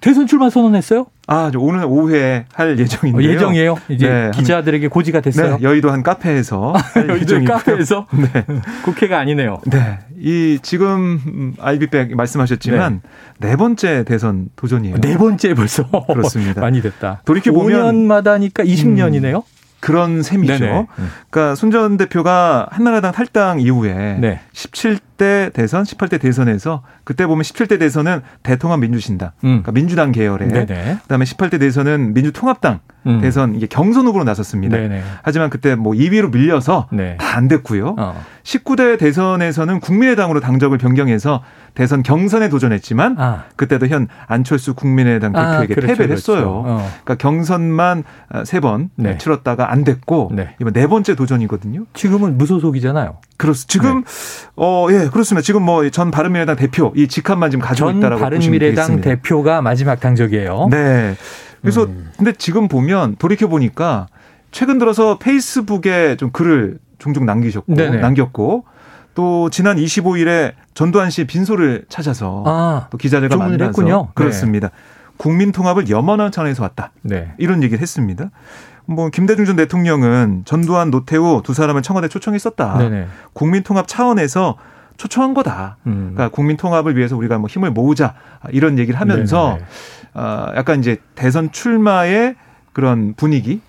[0.00, 1.06] 대선 출마 선언했어요?
[1.26, 3.28] 아, 오늘 오후에 할 예정인데요.
[3.28, 3.76] 어, 예정이에요?
[3.90, 5.58] 이제 네, 기자들에게 고지가 됐어요?
[5.58, 6.72] 네, 여의도 한 카페에서
[7.08, 8.06] 여의도 카페에서?
[8.12, 8.44] 네.
[8.82, 9.60] 국회가 아니네요.
[9.66, 9.98] 네.
[10.18, 13.02] 이 지금 알비백 말씀하셨지만
[13.38, 13.50] 네.
[13.50, 13.56] 네.
[13.56, 15.00] 번째 대선 도전이에요.
[15.00, 15.84] 네 번째 벌써.
[16.06, 16.60] 그렇습니다.
[16.62, 17.20] 많이 됐다.
[17.24, 19.36] 돌이켜 보면 5년마다니까 20년이네요.
[19.36, 20.58] 음, 그런 셈이죠.
[20.58, 20.86] 네네.
[21.30, 24.40] 그러니까 손 전 대표가 한나라당 탈당 이후에 네.
[25.20, 29.62] 17대 대선, 18대 대선에서 그때 보면 17대 대선은 대통합 민주신당, 음.
[29.62, 30.98] 그러니까 민주당 계열에, 네네.
[31.02, 33.20] 그다음에 18대 대선은 민주통합당 음.
[33.20, 34.76] 대선 이게 경선 후보로 나섰습니다.
[34.76, 35.02] 네네.
[35.22, 37.16] 하지만 그때 뭐 2위로 밀려서 네.
[37.18, 37.96] 다안 됐고요.
[37.98, 38.24] 어.
[38.42, 41.42] 19대 대선에서는 국민의당으로 당적을 변경해서
[41.74, 43.44] 대선 경선에 도전했지만 아.
[43.56, 46.32] 그때도 현 안철수 국민의당 아, 대표에게 아, 그렇죠, 패배를 그렇죠.
[46.32, 46.62] 했어요.
[46.66, 46.90] 어.
[47.04, 48.04] 그러니까 경선만
[48.44, 49.18] 세번 네.
[49.18, 50.54] 치렀다가 안 됐고 네.
[50.60, 51.84] 이번 네 번째 도전이거든요.
[51.94, 53.18] 지금은 무소속이잖아요.
[53.36, 53.72] 그렇습니다.
[53.72, 54.50] 지금 네.
[54.56, 55.42] 어 예, 그렇습니다.
[55.44, 60.68] 지금 뭐 전 바른미래당 대표 이 직함만 지금 가지고 있다라고 바른미래당 대표가 마지막 당적이에요.
[60.70, 61.16] 네.
[61.60, 62.10] 그래서 음.
[62.16, 64.06] 근데 지금 보면 돌이켜 보니까
[64.50, 67.98] 최근 들어서 페이스북에 좀 글을 종종 남기셨고 네네.
[67.98, 68.64] 남겼고
[69.14, 74.08] 또 지난 25일에 전두환 씨의 빈소를 찾아서 아, 또 기자들과 만나서 했군요.
[74.14, 74.68] 그렇습니다.
[74.68, 74.74] 네.
[75.16, 76.92] 국민 통합을 염원하는 차원에서 왔다.
[77.02, 77.32] 네.
[77.38, 78.30] 이런 얘기를 했습니다.
[78.86, 82.78] 뭐 김대중 전 대통령은 전두환, 노태우 두 사람을 청와대 초청했었다.
[82.78, 83.06] 네네.
[83.32, 84.56] 국민 통합 차원에서
[85.00, 85.78] 초청한 거다.
[85.86, 86.12] 음.
[86.12, 88.14] 그러니까 국민 통합을 위해서 우리가 뭐 힘을 모으자
[88.50, 89.58] 이런 얘기를 하면서
[90.12, 92.36] 어, 약간 이제 대선 출마의
[92.74, 93.62] 그런 분위기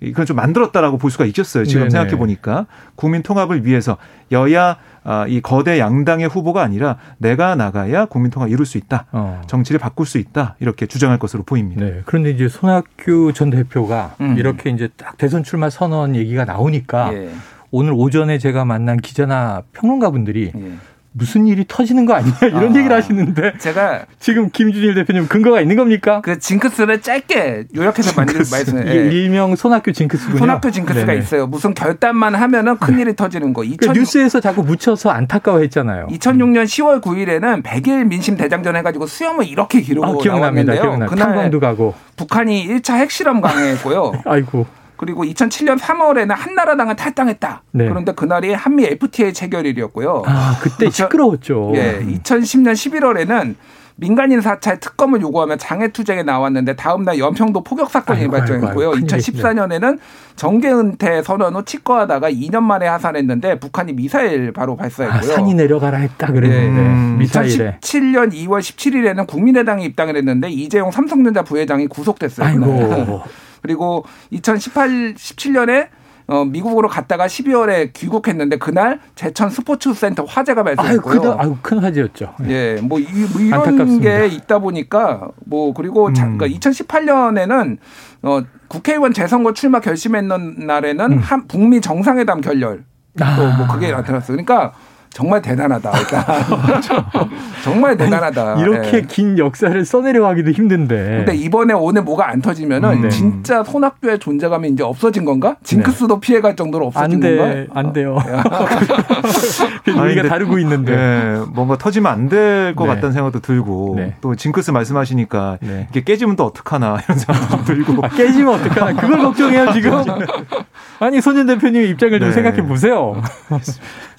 [0.00, 1.64] 이건 좀 만들었다라고 볼 수가 있겠어요.
[1.64, 2.66] 지금 생각해 보니까
[2.96, 3.96] 국민 통합을 위해서
[4.30, 9.06] 여야 아, 이 거대 양당의 후보가 아니라 내가 나가야 국민 통합 이룰 수 있다.
[9.12, 9.40] 어.
[9.46, 10.56] 정치를 바꿀 수 있다.
[10.60, 11.82] 이렇게 주장할 것으로 보입니다.
[11.82, 12.02] 네.
[12.04, 14.36] 그런데 이제 손학규 전 대표가 음.
[14.36, 17.30] 이렇게 이제 딱 대선 출마 선언 얘기가 나오니까 예.
[17.74, 20.72] 오늘 오전에 제가 만난 기자나 평론가분들이 예.
[21.10, 25.74] 무슨 일이 터지는 거 아니냐 이런 아, 얘기를 하시는데 제가 지금 김준일 대표님 근거가 있는
[25.74, 26.20] 겁니까?
[26.22, 28.86] 그 징크스를 짧게 요약해서 만든 말씀.
[28.86, 28.92] 예.
[28.94, 30.38] 일명 손학규 징크스군요.
[30.38, 31.18] 손학규 징크스가 네네.
[31.18, 31.48] 있어요.
[31.48, 33.64] 무슨 결단만 하면은 큰 일이 터지는 거.
[33.64, 33.92] 2000...
[33.92, 36.06] 그 뉴스에서 자꾸 묻혀서 안타까워했잖아요.
[36.12, 40.74] 2006년 10월 9일에는 100일 민심 대장전 해가지고 수염을 이렇게 기르고 아, 기억납니다.
[40.74, 40.80] 나왔는데요.
[40.80, 41.06] 기억나.
[41.06, 44.22] 그날 탄광도 가고 북한이 1차 핵실험 강행했고요.
[44.26, 44.83] 아이고.
[45.04, 47.62] 그리고 2007년 3월에는 한나라당을 탈당했다.
[47.72, 47.88] 네.
[47.88, 50.22] 그런데 그날이 한미 FTA 체결일이었고요.
[50.24, 51.72] 아, 그때 시끄러웠죠.
[51.74, 52.00] 예.
[52.00, 53.54] 2010년 11월에는
[53.96, 58.92] 민간인 사찰 특검을 요구하며 장애투쟁에 나왔는데 다음날 연평도 포격 사건이 발생했고요.
[58.92, 59.98] 2014년에는
[60.36, 65.32] 정계 은퇴 선언 후 치과하다가 2년 만에 하산했는데 북한이 미사일 바로 발사했고요.
[65.32, 66.88] 아, 산이 내려가라 했다 그랬는데 네.
[66.88, 67.78] 음, 미사일에.
[67.80, 72.46] 2017년 2월 17일에는 국민의당이 입당을 했는데 이재용 삼성전자 부회장이 구속됐어요.
[72.46, 73.22] 아이고.
[73.64, 75.88] 그리고 2018, 17년에
[76.26, 81.32] 어, 미국으로 갔다가 12월에 귀국했는데 그날 제천 스포츠 센터 화재가 발생했고요.
[81.32, 82.34] 아유, 아유, 큰 화재였죠.
[82.48, 84.02] 예, 뭐, 이, 뭐 이런 안타깝습니다.
[84.02, 86.14] 게 있다 보니까 뭐 그리고 음.
[86.14, 87.78] 그러니까 2018년에는
[88.22, 91.18] 어, 국회의원 재선거 출마 결심했는 날에는 음.
[91.18, 92.84] 한 북미 정상회담 결렬
[93.20, 93.36] 아.
[93.36, 94.36] 또뭐 그게 나타났어요.
[94.36, 94.72] 그러니까
[95.14, 95.90] 정말 대단하다.
[95.92, 97.28] 그러니까
[97.62, 98.52] 정말 대단하다.
[98.54, 99.02] 아니, 이렇게 네.
[99.02, 100.96] 긴 역사를 써내려가기도 힘든데.
[101.18, 103.08] 근데 이번에 오늘 뭐가 안 터지면은 네.
[103.10, 105.54] 진짜 손학규의 존재감이 이제 없어진 건가?
[105.62, 106.20] 징크스도 네.
[106.20, 107.72] 피해갈 정도로 없어진 안 돼, 건가?
[107.78, 108.18] 안 돼요.
[109.86, 110.96] 우리가 다루고 있는데.
[110.96, 112.94] 네, 뭔가 터지면 안 될것 네.
[112.94, 114.16] 같다는 생각도 들고 네.
[114.20, 115.86] 또 징크스 말씀하시니까 네.
[115.92, 118.04] 이게 깨지면 또 어떡하나 이런 생각도 들고.
[118.04, 120.02] 아, 깨지면 어떡하나 그걸 걱정해요 지금.
[120.98, 123.22] 아니 손현 대표님 입장을 좀 생각해 보세요.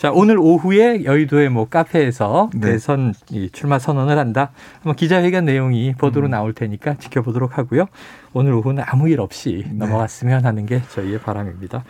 [0.06, 2.74] 자 오늘 오후에 여의도의 뭐 카페에서 네.
[2.74, 3.16] 대선
[3.54, 4.52] 출마 선언을 한다.
[4.76, 6.30] 한번 기자회견 내용이 보도로 음.
[6.30, 7.88] 나올 테니까 지켜보도록 하고요.
[8.32, 9.74] 오늘 오후는 아무 일 없이 네.
[9.74, 11.84] 넘어갔으면 하는 게 저희의 바람입니다.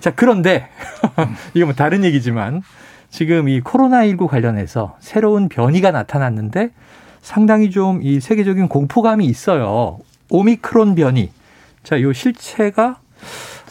[0.00, 0.68] 자, 그런데
[1.54, 2.62] 이거 뭐 다른 얘기지만
[3.08, 6.70] 지금 이 코로나19 관련해서 새로운 변이가 나타났는데
[7.22, 10.00] 상당히 좀 이 세계적인 공포감이 있어요.
[10.28, 11.30] 오미크론 변이.
[11.84, 12.98] 자, 이 실체가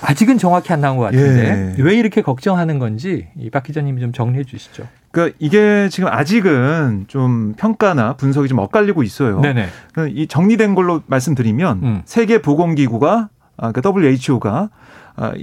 [0.01, 1.83] 아직은 정확히 안 나온 것 같은데 예.
[1.83, 4.87] 왜 이렇게 걱정하는 건지 이박 기자님이 좀 정리해 주시죠.
[5.11, 9.41] 그러니까 이게 지금 아직은 좀 평가나 분석이 좀 엇갈리고 있어요.
[9.41, 9.67] 네네.
[9.93, 12.01] 그러니까 이 정리된 걸로 말씀드리면 음.
[12.05, 14.69] 세계 보건기구가 아, 그 WHO가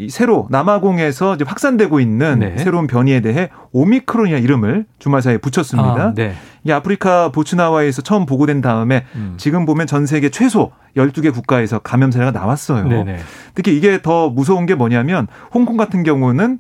[0.08, 2.58] 새로 남아공에서 확산되고 있는 네.
[2.58, 6.02] 새로운 변이에 대해 오미크론이라는 이름을 주말 사이에 붙였습니다.
[6.02, 6.34] 아, 네.
[6.64, 9.34] 이 아프리카 보츠나와에서 처음 보고된 다음에 음.
[9.36, 12.88] 지금 보면 전 세계 최소 12개 국가에서 감염 사례가 나왔어요.
[12.88, 13.18] 네네.
[13.54, 16.58] 특히 이게 더 무서운 게 뭐냐면 홍콩 같은 경우는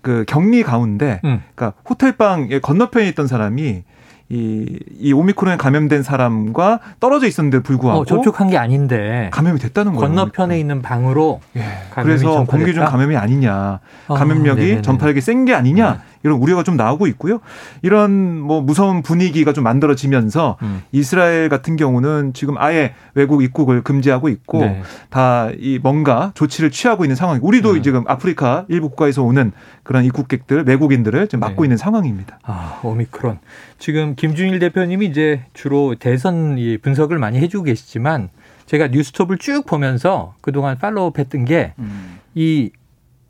[0.00, 1.42] 그 격리 가운데 음.
[1.54, 3.84] 그러니까 호텔방 건너편에 있던 사람이
[4.32, 10.08] 이, 이 오미크론에 감염된 사람과 떨어져 있었는데 불구하고 어, 접촉한 게 아닌데 감염이 됐다는 거예요.
[10.08, 11.62] 건너편에 있는 방으로 예.
[11.90, 15.98] 그래서 공기 중 감염이 아니냐, 아, 감염력이 어, 전파력이 센 게 아니냐 네.
[16.22, 17.40] 이런 우려가 좀 나오고 있고요.
[17.82, 20.82] 이런 뭐 무서운 분위기가 좀 만들어지면서 음.
[20.92, 24.82] 이스라엘 같은 경우는 지금 아예 외국 입국을 금지하고 있고 네.
[25.10, 27.38] 다이 뭔가 조치를 취하고 있는 상황.
[27.42, 27.82] 우리도 음.
[27.82, 31.66] 지금 아프리카 일부 국가에서 오는 그런 입국객들, 외국인들을 지금 막고 네.
[31.66, 32.38] 있는 상황입니다.
[32.42, 33.38] 아, 오미크론.
[33.78, 38.28] 지금 김준일 대표님이 이제 주로 대선 분석을 많이 해주고 계시지만
[38.66, 42.18] 제가 뉴스톱을 쭉 보면서 그동안 팔로우 했던 게이 음.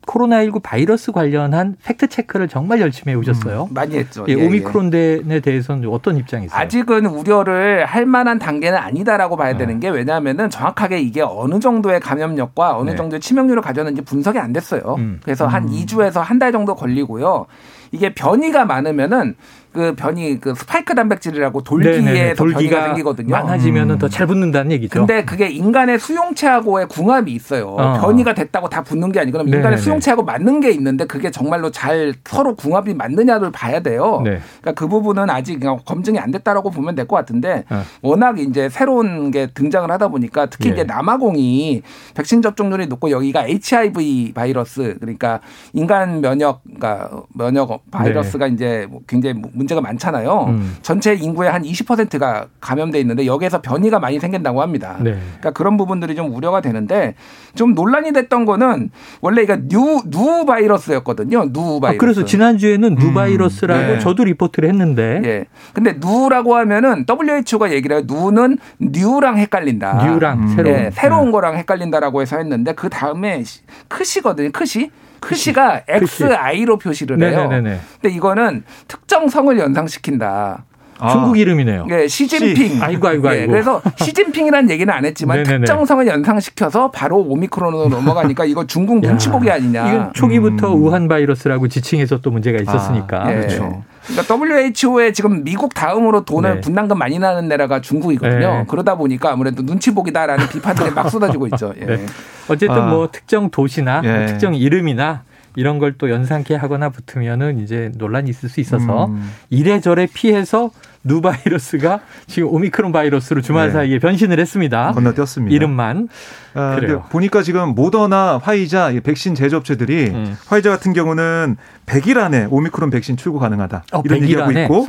[0.06, 3.68] 코로나19 바이러스 관련한 팩트 체크를 정말 열심히 해오셨어요.
[3.70, 4.24] 음, 많이 했죠.
[4.28, 5.40] 예, 예, 오미크론에 예.
[5.40, 6.58] 대해서는 어떤 입장이세요?
[6.58, 9.58] 아직은 우려를 할 만한 단계는 아니다라고 봐야 네.
[9.58, 12.96] 되는 게 왜냐하면은 정확하게 이게 어느 정도의 감염력과 어느 네.
[12.96, 14.96] 정도의 치명률을 가졌는지 분석이 안 됐어요.
[14.98, 15.20] 음.
[15.22, 15.68] 그래서 한 음.
[15.70, 17.46] 2주에서 한 달 정도 걸리고요.
[17.92, 19.36] 이게 변이가 많으면은
[19.72, 23.30] 그 변이 그 스파이크 단백질이라고 돌기에서 변이가 생기거든요.
[23.30, 23.98] 많아지면은 음.
[23.98, 24.98] 더잘 붙는다는 얘기죠.
[24.98, 27.68] 근데 그게 인간의 수용체하고의 궁합이 있어요.
[27.68, 27.98] 어.
[27.98, 32.12] 변이가 됐다고 다 붙는 게 아니고 그럼 인간의 수용체하고 맞는 게 있는데 그게 정말로 잘
[32.24, 34.20] 서로 궁합이 맞느냐를 봐야 돼요.
[34.22, 34.40] 네.
[34.60, 37.82] 그러니까 그 부분은 아직 검증이 안 됐다라고 보면 될 것 같은데 어.
[38.02, 40.74] 워낙 이제 새로운 게 등장을 하다 보니까 특히 네.
[40.74, 41.82] 이제 남아공이
[42.14, 45.40] 백신 접종률이 높고 여기가 HIV 바이러스 그러니까
[45.72, 48.54] 인간 면역 그러니까 면역 바이러스가 네.
[48.54, 50.46] 이제 뭐 굉장히 문제가 많잖아요.
[50.48, 50.76] 음.
[50.82, 54.96] 전체 인구의 한 20%가 감염돼 있는데 여기에서 변이가 많이 생긴다고 합니다.
[55.00, 55.12] 네.
[55.12, 57.14] 그러니까 그런 부분들이 좀 우려가 되는데
[57.54, 58.90] 좀 논란이 됐던 거는
[59.20, 61.52] 원래 이거 뉴, 누 바이러스였거든요.
[61.52, 61.96] 누 바이러스.
[61.96, 63.14] 아, 그래서 지난주에는 누 음.
[63.14, 63.98] 바이러스라고 네.
[63.98, 65.20] 저도 리포트를 했는데.
[65.24, 65.44] 예.
[65.74, 68.04] 근데 누라고 하면은 WHO가 얘기를 해요.
[68.06, 70.06] 누는 뉴랑 헷갈린다.
[70.06, 70.48] 뉴랑 음.
[70.48, 70.76] 새로운.
[70.76, 71.32] 예, 새로운 네.
[71.32, 73.42] 거랑 헷갈린다라고 해서 했는데 그 다음에
[73.88, 74.50] 크시거든요.
[74.52, 74.90] 크시.
[75.22, 77.48] 크시가 XI로 표시를 해요.
[77.48, 77.80] 네네네.
[78.00, 80.64] 근데 이거는 특정 성을 연상시킨다.
[81.02, 81.10] 아.
[81.10, 81.86] 중국 이름이네요.
[81.86, 82.76] 네, 시진핑.
[82.76, 82.80] 시.
[82.80, 83.40] 아이고, 아이고, 아이고.
[83.40, 85.64] 네, 그래서 시진핑이라는 얘기는 안 했지만 네네네.
[85.64, 89.88] 특정성을 연상시켜서 바로 오미크론으로 넘어가니까 이거 중국 눈치 보기 아니냐.
[89.88, 90.82] 이건 초기부터 음.
[90.84, 93.22] 우한 바이러스라고 지칭해서 또 문제가 있었으니까.
[93.24, 93.34] 아, 네.
[93.34, 93.82] 그렇죠.
[94.06, 96.60] 그러니까 WHO에 지금 미국 다음으로 돈을 네.
[96.60, 98.38] 분담금 많이 나는 나라가 중국이거든요.
[98.38, 98.64] 네.
[98.68, 101.72] 그러다 보니까 아무래도 눈치 보기다라는 비판들이 막 쏟아지고 있죠.
[101.80, 101.84] 예.
[101.84, 102.06] 네.
[102.48, 102.86] 어쨌든 아.
[102.86, 104.26] 뭐 특정 도시나 예.
[104.26, 105.22] 특정 이름이나
[105.56, 109.30] 이런 걸 또 연상케 하거나 붙으면은 이제 논란이 있을 수 있어서 음.
[109.50, 110.70] 이래저래 피해서
[111.04, 113.72] 누 바이러스가 지금 오미크론 바이러스로 주말 네.
[113.72, 114.92] 사이에 변신을 했습니다.
[114.92, 115.54] 건너뛰었습니다.
[115.54, 116.08] 이름만.
[116.54, 117.04] 아, 그래요.
[117.10, 120.36] 보니까 지금 모더나, 화이자 백신 제조업체들이 음.
[120.46, 123.84] 화이자 같은 경우는 100일 안에 오미크론 백신 출고 가능하다.
[123.92, 124.86] 어, 이런 얘기하고 있고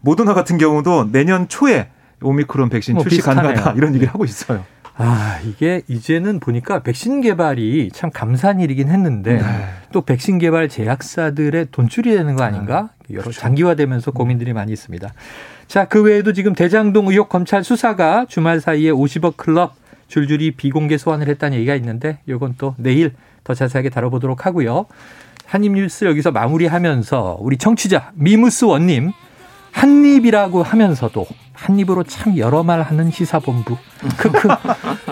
[0.00, 1.88] 모더나 같은 경우도 내년 초에
[2.22, 3.42] 오미크론 백신 뭐 출시 비슷하네요.
[3.42, 4.64] 가능하다 이런 얘기를 하고 있어요.
[4.96, 9.42] 아, 이게 이제는 보니까 백신 개발이 참 감사한 일이긴 했는데 네.
[9.92, 12.90] 또 백신 개발 제약사들의 돈줄이 되는 거 아닌가?
[13.08, 13.14] 네.
[13.14, 13.40] 여러 그렇죠.
[13.40, 15.12] 장기화되면서 고민들이 많이 있습니다.
[15.66, 19.74] 자, 그 외에도 지금 대장동 의혹 검찰 수사가 주말 사이에 50억 클럽
[20.06, 24.86] 줄줄이 비공개 소환을 했다는 얘기가 있는데 이건 또 내일 더 자세하게 다뤄보도록 하고요.
[25.46, 29.12] 한입뉴스 여기서 마무리하면서 우리 청취자 미무스 원님
[29.72, 33.76] 한입이라고 하면서도 한 입으로 참 여러 말 하는 시사본부.
[34.18, 34.48] 크크.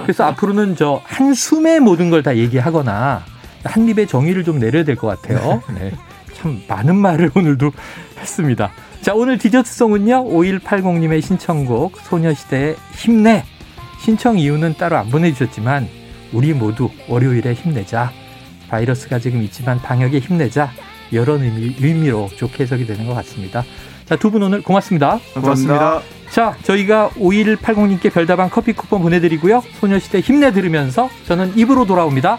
[0.03, 3.25] 그래서 앞으로는 저 한숨에 모든 걸 다 얘기하거나
[3.65, 5.63] 한입의 정의를 좀 내려야 될 것 같아요.
[5.75, 5.93] 네.
[6.35, 7.71] 참 많은 말을 오늘도
[8.19, 8.71] 했습니다.
[9.01, 10.25] 자, 오늘 디저트송은요.
[10.27, 13.45] 5180님의 신청곡 소녀시대의 힘내.
[14.01, 15.89] 신청 이유는 따로 안 보내주셨지만
[16.33, 18.11] 우리 모두 월요일에 힘내자.
[18.69, 20.71] 바이러스가 지금 있지만 방역에 힘내자.
[21.13, 23.65] 여러 의미, 의미로 좋게 해석이 되는 것 같습니다.
[24.07, 25.19] 자, 두 분 오늘 고맙습니다.
[25.35, 26.22] 고맙습니다.
[26.33, 29.63] 자, 저희가 5180님께 별다방 커피 쿠폰 보내드리고요.
[29.81, 32.39] 소녀시대 힘내 들으면서 저는 입으로 돌아옵니다.